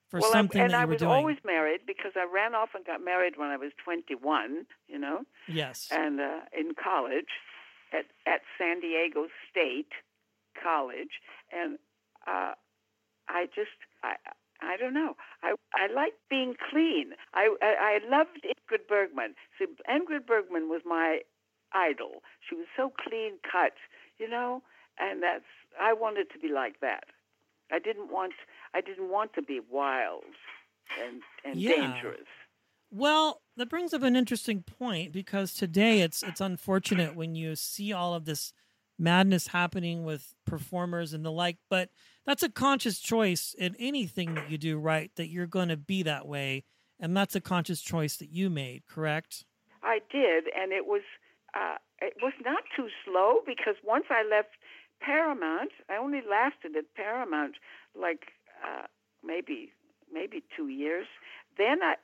for 0.09 0.19
well, 0.19 0.33
something 0.33 0.61
I, 0.61 0.65
and 0.65 0.73
that 0.73 0.79
you 0.79 0.83
I 0.83 0.85
were 0.87 0.93
was 0.93 0.99
doing. 0.99 1.13
always 1.13 1.37
married 1.45 1.83
because 1.87 2.13
I 2.17 2.27
ran 2.33 2.53
off 2.53 2.71
and 2.75 2.85
got 2.85 3.03
married 3.03 3.35
when 3.37 3.49
I 3.49 3.57
was 3.57 3.71
21, 3.85 4.67
you 4.89 4.99
know, 4.99 5.21
yes. 5.47 5.87
and 5.93 6.21
uh, 6.21 6.41
in 6.53 6.73
college 6.75 7.31
at 7.93 8.07
at 8.27 8.41
San 8.59 8.81
Diego 8.81 9.29
State 9.49 9.93
College, 10.61 11.21
and 11.53 11.79
uh, 12.27 12.55
I 13.29 13.47
just 13.55 13.71
I 14.03 14.17
I 14.63 14.77
don't 14.77 14.95
know. 14.95 15.17
I 15.43 15.55
I 15.75 15.93
like 15.93 16.15
being 16.29 16.55
clean. 16.71 17.13
I 17.35 17.55
I, 17.63 18.01
I 18.03 18.09
loved 18.09 18.45
Ingrid 18.45 18.87
Bergman. 18.89 19.35
See, 19.59 19.67
Ingrid 19.89 20.27
Bergman 20.27 20.69
was 20.69 20.83
my 20.85 21.21
idol. 21.73 22.23
She 22.49 22.55
was 22.55 22.67
so 22.77 22.91
clean 22.91 23.39
cut, 23.51 23.75
you 24.19 24.29
know, 24.29 24.63
and 24.99 25.23
that's 25.23 25.45
I 25.81 25.93
wanted 25.93 26.31
to 26.33 26.39
be 26.39 26.49
like 26.49 26.81
that. 26.81 27.05
I 27.73 27.79
didn't 27.79 28.11
want 28.11 28.35
I 28.75 28.81
didn't 28.81 29.11
want 29.11 29.35
to 29.35 29.43
be 29.43 29.61
wild 29.61 30.25
and 31.01 31.23
and 31.45 31.59
Yeah. 31.59 31.67
dangerous. 31.67 32.27
Well, 32.91 33.43
that 33.57 33.69
brings 33.69 33.93
up 33.93 34.03
an 34.03 34.17
interesting 34.17 34.63
point 34.63 35.13
because 35.13 35.55
today 35.55 36.01
it's 36.01 36.23
it's 36.23 36.41
unfortunate 36.41 37.15
when 37.15 37.35
you 37.35 37.55
see 37.57 37.93
all 37.93 38.15
of 38.15 38.25
this 38.25 38.53
madness 38.99 39.49
happening 39.49 40.05
with 40.05 40.35
performers 40.45 41.13
and 41.13 41.25
the 41.25 41.31
like, 41.33 41.59
but 41.69 41.91
that's 42.27 42.43
a 42.43 42.49
conscious 42.49 43.01
choice 43.01 43.55
in 43.59 43.75
anything 43.79 44.35
that 44.35 44.51
you 44.51 44.59
do, 44.59 44.79
right? 44.79 45.11
That 45.17 45.29
you're 45.29 45.47
going 45.47 45.69
to 45.69 45.77
be 45.77 46.03
that 46.03 46.27
way, 46.27 46.65
and 46.99 47.17
that's 47.17 47.35
a 47.35 47.41
conscious 47.41 47.81
choice 47.81 48.17
that 48.17 48.31
you 48.31 48.51
made, 48.51 48.87
correct? 48.87 49.45
I 49.83 50.01
did, 50.11 50.45
and 50.57 50.73
it 50.73 50.87
was 50.87 51.03
uh, 51.55 51.77
it 52.01 52.15
was 52.23 52.33
not 52.45 52.63
too 52.77 52.89
slow 53.05 53.41
because 53.47 53.75
once 53.85 54.07
I 54.11 54.23
left 54.29 54.51
Paramount, 55.01 55.73
I 55.89 55.97
only 55.97 56.21
lasted 56.29 56.77
at 56.77 56.95
Paramount 56.95 57.57
like 57.99 58.33
uh, 58.65 58.87
maybe 59.25 59.73
maybe 60.13 60.43
two 60.57 60.69
years. 60.69 61.07
Then 61.57 61.83
I, 61.83 61.95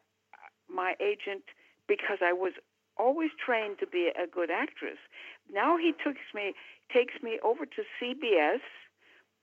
my 0.69 0.95
agent, 1.01 1.45
because 1.87 2.19
I 2.23 2.33
was 2.33 2.53
always 2.99 3.31
trained 3.45 3.79
to 3.81 3.87
be 3.87 4.11
a 4.17 4.27
good 4.27 4.51
actress, 4.51 4.99
now 5.53 5.77
he 5.77 5.93
takes 5.93 6.33
me 6.35 6.55
takes 6.93 7.15
me 7.23 7.39
over 7.45 7.67
to 7.67 7.83
CBS 8.01 8.61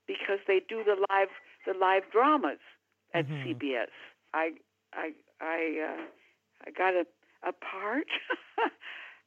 because 0.08 0.40
they 0.48 0.60
do 0.68 0.84
the 0.84 0.96
live 1.10 1.30
the 1.66 1.74
live 1.74 2.04
dramas 2.12 2.60
at 3.14 3.28
Mhm. 3.28 3.44
CBS. 3.44 3.92
I 4.34 4.54
I 4.94 5.14
I 5.42 5.60
uh, 5.90 6.04
I 6.68 6.72
got 6.72 6.94
a 6.94 7.06
a 7.44 7.52
part. 7.54 8.08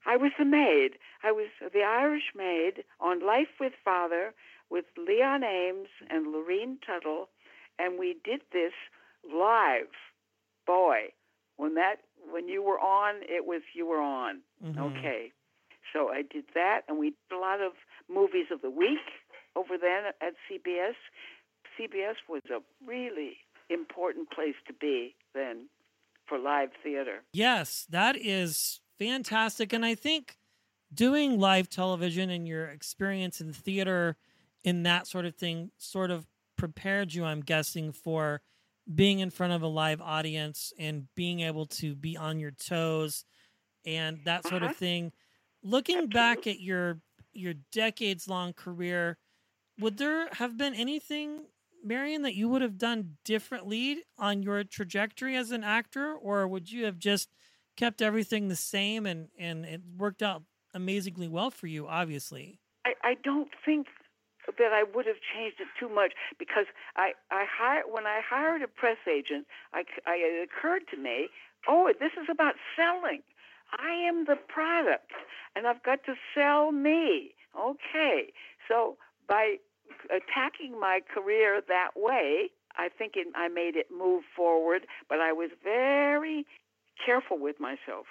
I 0.06 0.16
was 0.16 0.32
the 0.38 0.44
maid. 0.44 0.98
I 1.22 1.32
was 1.32 1.48
the 1.60 1.82
Irish 1.82 2.32
maid 2.34 2.84
on 3.00 3.20
Life 3.20 3.58
with 3.60 3.72
Father 3.84 4.34
with 4.70 4.84
Leon 4.96 5.42
Ames 5.44 5.88
and 6.10 6.26
Lurene 6.32 6.78
Tuttle, 6.84 7.28
and 7.78 7.98
we 7.98 8.16
did 8.24 8.42
this 8.52 8.72
live. 9.32 9.88
Boy, 10.66 11.12
when 11.56 11.74
that 11.74 12.00
when 12.30 12.48
you 12.48 12.62
were 12.62 12.80
on, 12.80 13.22
it 13.22 13.46
was 13.46 13.62
you 13.74 13.86
were 13.86 14.00
on. 14.00 14.42
Mhm. 14.64 14.78
Okay, 14.78 15.32
so 15.92 16.08
I 16.10 16.22
did 16.22 16.44
that, 16.54 16.82
and 16.88 16.98
we 16.98 17.10
did 17.10 17.32
a 17.36 17.38
lot 17.38 17.60
of 17.60 17.72
movies 18.08 18.50
of 18.50 18.60
the 18.62 18.70
week 18.70 19.06
over 19.56 19.76
then 19.80 20.04
at 20.20 20.34
CBS. 20.50 20.94
CBS 21.78 22.14
was 22.28 22.42
a 22.50 22.60
really 22.86 23.38
important 23.70 24.30
place 24.30 24.54
to 24.66 24.72
be 24.74 25.14
then 25.34 25.68
for 26.26 26.38
live 26.38 26.70
theater. 26.82 27.22
Yes, 27.32 27.86
that 27.90 28.16
is 28.16 28.80
fantastic. 28.98 29.72
And 29.72 29.84
I 29.84 29.94
think 29.94 30.36
doing 30.94 31.38
live 31.38 31.68
television 31.68 32.30
and 32.30 32.46
your 32.46 32.66
experience 32.66 33.40
in 33.40 33.52
theater 33.52 34.16
in 34.64 34.82
that 34.84 35.06
sort 35.06 35.24
of 35.26 35.34
thing 35.34 35.70
sort 35.78 36.10
of 36.10 36.26
prepared 36.56 37.12
you, 37.14 37.24
I'm 37.24 37.40
guessing, 37.42 37.92
for 37.92 38.40
being 38.92 39.18
in 39.18 39.30
front 39.30 39.52
of 39.52 39.62
a 39.62 39.66
live 39.66 40.00
audience 40.00 40.72
and 40.78 41.06
being 41.14 41.40
able 41.40 41.66
to 41.66 41.94
be 41.94 42.16
on 42.16 42.38
your 42.38 42.52
toes 42.52 43.24
and 43.84 44.20
that 44.24 44.46
sort 44.46 44.62
Uh-huh. 44.62 44.70
of 44.70 44.76
thing. 44.76 45.12
Looking 45.62 46.06
back 46.06 46.46
at 46.46 46.60
your 46.60 47.00
your 47.32 47.54
decades 47.70 48.28
long 48.28 48.54
career, 48.54 49.18
would 49.78 49.98
there 49.98 50.28
have 50.32 50.56
been 50.56 50.74
anything, 50.74 51.46
Marion, 51.84 52.22
that 52.22 52.34
you 52.34 52.48
would 52.48 52.62
have 52.62 52.78
done 52.78 53.16
differently 53.24 54.02
on 54.18 54.42
your 54.42 54.64
trajectory 54.64 55.36
as 55.36 55.50
an 55.50 55.64
actor, 55.64 56.14
or 56.14 56.46
would 56.48 56.70
you 56.70 56.84
have 56.84 56.98
just 56.98 57.28
kept 57.76 58.00
everything 58.00 58.48
the 58.48 58.56
same 58.56 59.06
and 59.06 59.28
and 59.38 59.64
it 59.64 59.82
worked 59.96 60.22
out 60.22 60.42
amazingly 60.74 61.28
well 61.28 61.50
for 61.50 61.66
you? 61.66 61.86
Obviously, 61.86 62.58
I, 62.84 62.94
I 63.02 63.14
don't 63.22 63.50
think 63.64 63.88
that 64.58 64.72
I 64.72 64.84
would 64.94 65.06
have 65.06 65.16
changed 65.34 65.60
it 65.60 65.68
too 65.78 65.88
much 65.88 66.12
because 66.38 66.66
I 66.96 67.12
I 67.30 67.44
hired 67.48 67.84
when 67.90 68.06
I 68.06 68.20
hired 68.26 68.62
a 68.62 68.68
press 68.68 68.98
agent, 69.08 69.46
I, 69.72 69.84
I 70.06 70.16
it 70.16 70.48
occurred 70.48 70.82
to 70.92 70.96
me, 70.96 71.28
oh, 71.68 71.92
this 72.00 72.12
is 72.20 72.28
about 72.30 72.54
selling. 72.76 73.22
I 73.78 73.90
am 73.90 74.26
the 74.26 74.36
product, 74.36 75.10
and 75.56 75.66
I've 75.66 75.82
got 75.82 76.04
to 76.04 76.14
sell 76.34 76.70
me. 76.70 77.34
Okay, 77.58 78.32
so 78.68 78.96
by 79.28 79.56
attacking 80.10 80.78
my 80.78 81.00
career 81.12 81.60
that 81.68 81.90
way, 81.96 82.50
I 82.76 82.88
think 82.88 83.12
it, 83.16 83.26
I 83.34 83.48
made 83.48 83.76
it 83.76 83.86
move 83.90 84.24
forward. 84.34 84.86
But 85.08 85.20
I 85.20 85.32
was 85.32 85.50
very 85.62 86.46
careful 87.04 87.38
with 87.38 87.58
myself. 87.60 88.06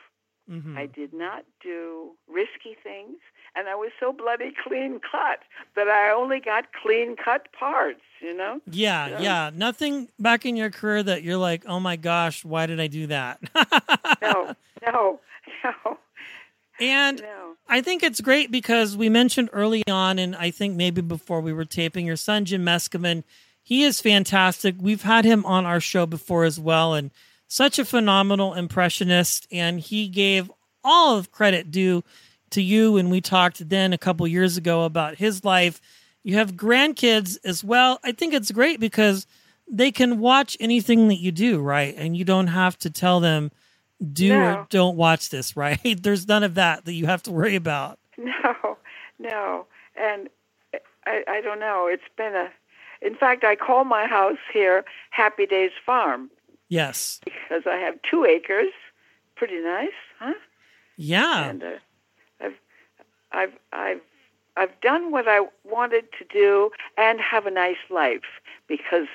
Mhm. 0.49 0.77
I 0.77 0.85
did 0.85 1.11
not 1.11 1.43
do 1.59 2.11
risky 2.27 2.75
things, 2.83 3.17
and 3.55 3.67
I 3.67 3.73
was 3.73 3.89
so 3.99 4.13
bloody 4.13 4.51
clean 4.63 4.99
cut 4.99 5.39
that 5.75 5.87
I 5.87 6.11
only 6.11 6.39
got 6.39 6.65
clean 6.73 7.15
cut 7.15 7.51
parts, 7.51 8.01
you 8.21 8.31
know? 8.35 8.61
yeah, 8.69 9.07
Yeah. 9.07 9.19
yeah, 9.21 9.51
nothing 9.55 10.09
back 10.19 10.45
in 10.45 10.55
your 10.55 10.69
career 10.69 11.01
that 11.01 11.23
you're 11.23 11.37
like, 11.37 11.63
oh 11.65 11.79
my 11.79 11.95
gosh, 11.95 12.45
why 12.45 12.67
did 12.67 12.79
I 12.79 12.85
do 12.87 13.07
that? 13.07 13.39
No, 14.21 14.55
no, 14.85 15.19
no, 15.63 15.97
and 16.79 17.21
no. 17.21 17.53
I 17.67 17.81
think 17.81 18.03
it's 18.03 18.21
great 18.21 18.51
because 18.51 18.95
we 18.95 19.09
mentioned 19.09 19.49
early 19.53 19.83
on, 19.87 20.19
and 20.19 20.35
I 20.35 20.51
think 20.51 20.75
maybe 20.75 21.01
before 21.01 21.41
we 21.41 21.53
were 21.53 21.65
taping, 21.65 22.05
your 22.05 22.15
son 22.15 22.45
Jim 22.45 22.63
Meskimen, 22.63 23.23
he 23.63 23.83
is 23.83 23.99
fantastic. 24.01 24.75
We've 24.79 25.01
had 25.01 25.25
him 25.25 25.45
on 25.45 25.65
our 25.65 25.79
show 25.79 26.05
before 26.05 26.43
as 26.43 26.59
well, 26.59 26.93
and 26.93 27.11
such 27.47 27.79
a 27.79 27.85
phenomenal 27.85 28.53
impressionist. 28.53 29.47
And 29.51 29.79
he 29.79 30.07
gave 30.07 30.51
all 30.83 31.17
of 31.17 31.31
credit 31.31 31.71
due 31.71 32.03
to 32.51 32.61
you 32.61 32.93
when 32.93 33.09
we 33.09 33.21
talked 33.21 33.67
then 33.67 33.91
a 33.91 33.97
couple 33.97 34.27
years 34.27 34.57
ago 34.57 34.83
about 34.83 35.15
his 35.15 35.43
life. 35.43 35.81
You 36.23 36.35
have 36.35 36.53
grandkids 36.53 37.37
as 37.43 37.63
well. 37.63 37.99
I 38.03 38.11
think 38.11 38.33
it's 38.33 38.51
great 38.51 38.79
because 38.79 39.25
they 39.67 39.91
can 39.91 40.19
watch 40.19 40.55
anything 40.59 41.07
that 41.07 41.19
you 41.19 41.31
do, 41.31 41.59
right? 41.59 41.95
And 41.97 42.15
you 42.15 42.23
don't 42.23 42.47
have 42.47 42.77
to 42.79 42.89
tell 42.89 43.19
them 43.19 43.51
do 44.11 44.33
or 44.39 44.67
don't 44.69 44.97
watch 44.97 45.29
this, 45.29 45.55
right? 45.57 45.79
There's 46.01 46.27
none 46.27 46.43
of 46.43 46.55
that 46.55 46.85
that 46.85 46.93
you 46.93 47.05
have 47.05 47.23
to 47.23 47.31
worry 47.31 47.55
about. 47.55 47.99
No, 48.17 48.77
no, 49.19 49.65
and 49.95 50.29
I, 51.05 51.23
I 51.27 51.41
don't 51.41 51.59
know. 51.59 51.87
It's 51.91 52.03
been 52.17 52.33
a, 52.35 52.49
in 53.01 53.15
fact, 53.15 53.43
I 53.43 53.55
call 53.55 53.83
my 53.85 54.07
house 54.07 54.37
here 54.53 54.83
Happy 55.11 55.45
Days 55.45 55.71
Farm 55.85 56.29
Yes. 56.69 57.19
because 57.25 57.63
I 57.65 57.75
have 57.77 57.95
two 58.09 58.25
acres. 58.25 58.71
Pretty 59.35 59.59
nice, 59.59 59.89
huh? 60.19 60.33
Yeah. 60.97 61.49
and 61.49 61.63
uh, 61.63 61.69
I've 62.41 62.53
I've 63.33 63.53
I've 63.73 64.01
I've 64.57 64.81
done 64.81 65.11
what 65.11 65.27
I 65.27 65.41
wanted 65.65 66.05
to 66.17 66.25
do 66.31 66.71
and 66.97 67.19
have 67.19 67.45
a 67.45 67.51
nice 67.51 67.83
life 67.89 68.23
because 68.67 69.07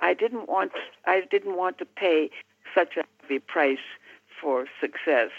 I 0.00 0.12
didn't 0.12 0.46
want 0.48 0.72
I 1.06 1.22
didn't 1.30 1.56
want 1.56 1.78
to 1.78 1.86
pay 1.86 2.30
such 2.74 2.96
a 2.98 3.04
heavy 3.22 3.38
price 3.38 3.78
for 4.40 4.66
success 4.80 5.30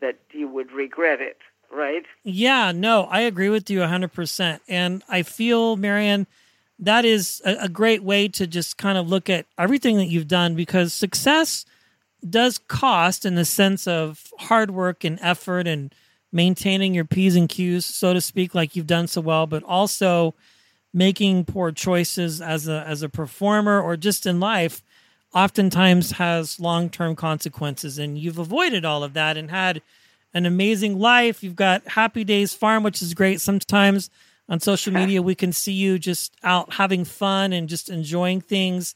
that 0.00 0.18
you 0.32 0.48
would 0.48 0.72
regret 0.72 1.20
it, 1.20 1.38
right? 1.72 2.04
Yeah, 2.24 2.72
no, 2.72 3.04
I 3.04 3.20
agree 3.20 3.48
with 3.48 3.70
you 3.70 3.80
100%. 3.80 4.60
And 4.68 5.02
I 5.08 5.22
feel, 5.22 5.76
Marianne, 5.76 6.26
that 6.78 7.04
is 7.04 7.40
a, 7.44 7.56
a 7.62 7.68
great 7.68 8.02
way 8.02 8.28
to 8.28 8.46
just 8.46 8.76
kind 8.76 8.98
of 8.98 9.08
look 9.08 9.30
at 9.30 9.46
everything 9.58 9.96
that 9.96 10.06
you've 10.06 10.28
done 10.28 10.54
because 10.54 10.92
success 10.92 11.64
does 12.28 12.58
cost 12.58 13.24
in 13.24 13.34
the 13.34 13.44
sense 13.44 13.86
of 13.86 14.32
hard 14.38 14.70
work 14.70 15.04
and 15.04 15.18
effort 15.22 15.66
and 15.66 15.94
maintaining 16.32 16.94
your 16.94 17.04
P's 17.04 17.36
and 17.36 17.48
Q's, 17.48 17.86
so 17.86 18.12
to 18.12 18.20
speak, 18.20 18.54
like 18.54 18.76
you've 18.76 18.86
done 18.86 19.06
so 19.06 19.20
well, 19.20 19.46
but 19.46 19.62
also 19.62 20.34
making 20.92 21.44
poor 21.44 21.72
choices 21.72 22.40
as 22.40 22.66
a 22.66 22.82
as 22.86 23.02
a 23.02 23.08
performer 23.08 23.80
or 23.80 23.96
just 23.96 24.24
in 24.24 24.40
life 24.40 24.82
oftentimes 25.36 26.12
has 26.12 26.58
long-term 26.58 27.14
consequences 27.14 27.98
and 27.98 28.16
you've 28.16 28.38
avoided 28.38 28.86
all 28.86 29.04
of 29.04 29.12
that 29.12 29.36
and 29.36 29.50
had 29.50 29.82
an 30.32 30.46
amazing 30.46 30.98
life. 30.98 31.44
You've 31.44 31.54
got 31.54 31.86
happy 31.88 32.24
days 32.24 32.54
farm 32.54 32.82
which 32.82 33.02
is 33.02 33.12
great. 33.12 33.42
Sometimes 33.42 34.08
on 34.48 34.60
social 34.60 34.94
media 34.94 35.20
we 35.20 35.34
can 35.34 35.52
see 35.52 35.74
you 35.74 35.98
just 35.98 36.34
out 36.42 36.72
having 36.72 37.04
fun 37.04 37.52
and 37.52 37.68
just 37.68 37.90
enjoying 37.90 38.40
things. 38.40 38.94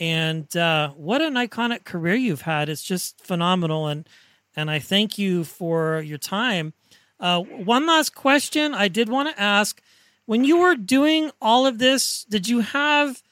And 0.00 0.56
uh, 0.56 0.88
what 0.92 1.20
an 1.20 1.34
iconic 1.34 1.84
career 1.84 2.14
you've 2.14 2.42
had. 2.42 2.70
It's 2.70 2.82
just 2.82 3.20
phenomenal 3.20 3.86
and 3.86 4.08
and 4.56 4.70
i 4.70 4.78
thank 4.78 5.18
you 5.18 5.44
for 5.44 6.00
your 6.00 6.18
time. 6.18 6.72
Uh, 7.20 7.40
one 7.42 7.86
last 7.86 8.14
question 8.14 8.72
i 8.72 8.88
did 8.88 9.10
want 9.10 9.28
to 9.28 9.40
ask. 9.40 9.82
When 10.24 10.44
you 10.44 10.56
were 10.56 10.76
doing 10.76 11.30
all 11.42 11.66
of 11.66 11.78
this 11.78 12.24
did 12.24 12.48
you 12.48 12.60
have 12.60 13.22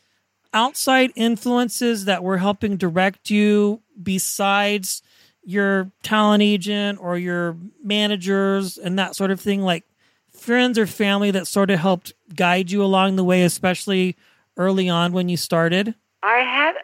outside 0.55 1.13
influences 1.15 2.05
that 2.05 2.23
were 2.23 2.39
helping 2.39 2.77
direct 2.77 3.31
you 3.31 3.81
besides 4.03 5.03
your 5.45 5.91
talent 6.03 6.43
agent 6.43 6.99
or 7.01 7.19
your 7.19 7.57
managers 7.83 8.79
and 8.79 8.99
that 8.99 9.17
sort 9.17 9.31
of 9.31 9.41
thing? 9.41 9.63
Like 9.63 9.85
friends 10.33 10.79
or 10.79 10.87
family 10.87 11.31
that 11.31 11.47
sort 11.47 11.71
of 11.71 11.79
helped 11.79 12.13
guide 12.35 12.71
you 12.71 12.83
along 12.83 13.17
the 13.17 13.25
way 13.25 13.43
especially 13.43 14.17
early 14.57 14.89
on 14.89 15.13
when 15.13 15.29
you 15.29 15.37
started? 15.37 15.95
I 16.23 16.39
had 16.39 16.75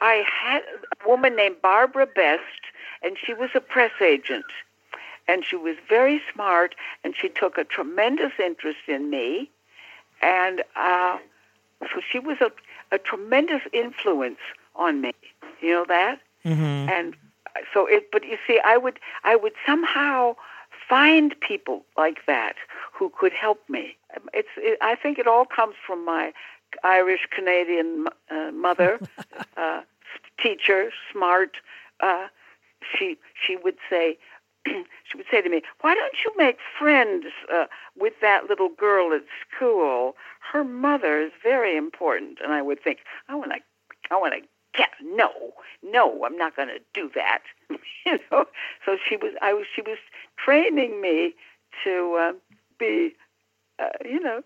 I 0.00 0.24
had 0.26 0.62
a 0.62 1.08
woman 1.08 1.36
named 1.36 1.56
Barbara 1.62 2.06
Best, 2.06 2.42
and 3.02 3.16
she 3.22 3.34
was 3.34 3.50
a 3.54 3.60
press 3.60 3.92
agent, 4.00 4.46
and 5.26 5.44
she 5.44 5.56
was 5.56 5.76
very 5.88 6.22
smart, 6.32 6.74
and 7.02 7.14
she 7.16 7.28
took 7.28 7.58
a 7.58 7.64
tremendous 7.64 8.32
interest 8.38 8.78
in 8.86 9.10
me, 9.10 9.50
and 10.22 10.62
uh, 10.76 11.18
so 11.80 12.00
she 12.10 12.18
was 12.18 12.38
a, 12.40 12.50
a 12.92 12.98
tremendous 12.98 13.62
influence 13.72 14.38
on 14.76 15.00
me. 15.00 15.12
You 15.60 15.72
know 15.72 15.84
that, 15.88 16.20
mm-hmm. 16.44 16.88
and 16.88 17.16
so 17.72 17.86
it. 17.86 18.10
But 18.12 18.24
you 18.24 18.38
see, 18.46 18.60
I 18.64 18.76
would 18.76 18.98
I 19.24 19.36
would 19.36 19.54
somehow 19.66 20.36
find 20.88 21.34
people 21.40 21.84
like 21.96 22.24
that 22.26 22.56
who 22.92 23.12
could 23.16 23.32
help 23.32 23.60
me. 23.68 23.96
It's 24.32 24.48
it, 24.56 24.78
I 24.80 24.94
think 24.94 25.18
it 25.18 25.26
all 25.26 25.44
comes 25.44 25.74
from 25.84 26.04
my 26.04 26.32
Irish 26.84 27.28
Canadian 27.30 28.08
uh, 28.30 28.50
mother, 28.52 29.00
uh, 29.56 29.82
teacher, 30.40 30.90
smart. 31.12 31.56
Uh, 32.00 32.28
she 32.96 33.18
she 33.46 33.56
would 33.56 33.76
say 33.90 34.18
she 34.66 35.16
would 35.16 35.26
say 35.30 35.40
to 35.40 35.48
me, 35.48 35.62
"Why 35.80 35.94
don't 35.94 36.14
you 36.24 36.32
make 36.36 36.58
friends 36.78 37.26
uh, 37.52 37.66
with 37.96 38.14
that 38.20 38.48
little 38.48 38.68
girl 38.68 39.12
at 39.12 39.22
school? 39.50 40.16
Her 40.52 40.64
mother 40.64 41.20
is 41.20 41.32
very 41.42 41.76
important." 41.76 42.38
And 42.42 42.52
I 42.52 42.62
would 42.62 42.82
think, 42.82 43.00
"I 43.28 43.34
want 43.34 43.52
to, 43.52 43.58
I 44.10 44.16
want 44.16 44.34
to 44.34 44.40
get 44.76 44.90
no, 45.02 45.30
no, 45.82 46.24
I'm 46.24 46.36
not 46.36 46.56
going 46.56 46.68
to 46.68 46.80
do 46.94 47.10
that." 47.14 47.40
you 48.06 48.18
know. 48.30 48.46
So 48.84 48.96
she 49.08 49.16
was, 49.16 49.34
I 49.42 49.52
was, 49.52 49.66
she 49.74 49.82
was 49.82 49.98
training 50.36 51.00
me 51.00 51.34
to 51.84 52.16
uh, 52.20 52.32
be, 52.78 53.14
uh, 53.78 53.88
you 54.04 54.20
know, 54.20 54.42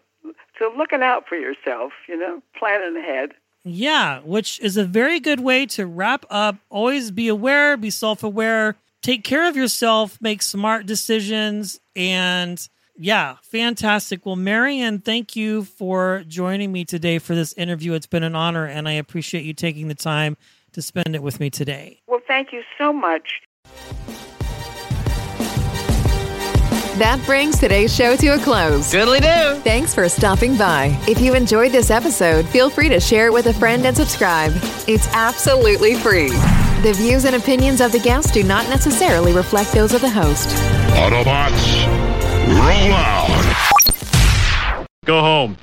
to 0.59 0.70
looking 0.77 1.03
out 1.03 1.27
for 1.29 1.37
yourself, 1.37 1.92
you 2.09 2.16
know, 2.16 2.42
planning 2.57 2.96
ahead. 2.96 3.33
Yeah, 3.64 4.20
which 4.20 4.59
is 4.61 4.77
a 4.77 4.85
very 4.85 5.20
good 5.20 5.40
way 5.40 5.66
to 5.66 5.87
wrap 5.87 6.27
up. 6.31 6.57
Always 6.68 7.11
be 7.11 7.29
aware, 7.29 7.77
be 7.77 7.90
self 7.90 8.22
aware, 8.25 8.77
take 9.02 9.24
care 9.24 9.48
of 9.48 9.56
yourself, 9.56 10.18
make 10.20 10.42
smart 10.42 10.86
decisions. 10.86 11.80
And 11.94 12.66
yeah, 12.96 13.36
fantastic. 13.42 14.24
Well, 14.24 14.36
Marianne, 14.36 15.00
thank 15.00 15.36
you 15.36 15.64
for 15.64 16.24
joining 16.26 16.72
me 16.72 16.84
today 16.84 17.18
for 17.18 17.34
this 17.34 17.52
interview. 17.54 17.92
It's 17.94 18.06
been 18.06 18.22
an 18.22 18.36
honor, 18.36 18.64
and 18.64 18.88
I 18.88 18.92
appreciate 18.92 19.44
you 19.44 19.54
taking 19.54 19.88
the 19.88 19.94
time 19.94 20.36
to 20.72 20.82
spend 20.82 21.14
it 21.14 21.22
with 21.22 21.40
me 21.40 21.50
today. 21.50 22.00
Well, 22.06 22.20
thank 22.26 22.52
you 22.52 22.62
so 22.78 22.92
much. 22.92 23.40
That 26.98 27.20
brings 27.24 27.58
today's 27.58 27.94
show 27.94 28.16
to 28.16 28.28
a 28.28 28.38
close. 28.38 28.92
Doodly 28.92 29.20
do. 29.20 29.60
Thanks 29.62 29.94
for 29.94 30.08
stopping 30.08 30.56
by. 30.56 30.96
If 31.08 31.20
you 31.20 31.34
enjoyed 31.34 31.72
this 31.72 31.90
episode, 31.90 32.46
feel 32.46 32.68
free 32.68 32.90
to 32.90 33.00
share 33.00 33.26
it 33.26 33.32
with 33.32 33.46
a 33.46 33.54
friend 33.54 33.84
and 33.86 33.96
subscribe. 33.96 34.52
It's 34.86 35.08
absolutely 35.08 35.94
free. 35.94 36.30
The 36.82 36.92
views 36.94 37.26
and 37.26 37.36
opinions 37.36 37.80
of 37.80 37.92
the 37.92 38.00
guests 38.00 38.32
do 38.32 38.42
not 38.42 38.68
necessarily 38.68 39.32
reflect 39.32 39.70
those 39.72 39.94
of 39.94 40.00
the 40.00 40.10
host. 40.10 40.48
Autobots, 40.96 41.86
roll 42.48 42.92
out. 42.92 44.86
Go 45.04 45.20
home. 45.20 45.56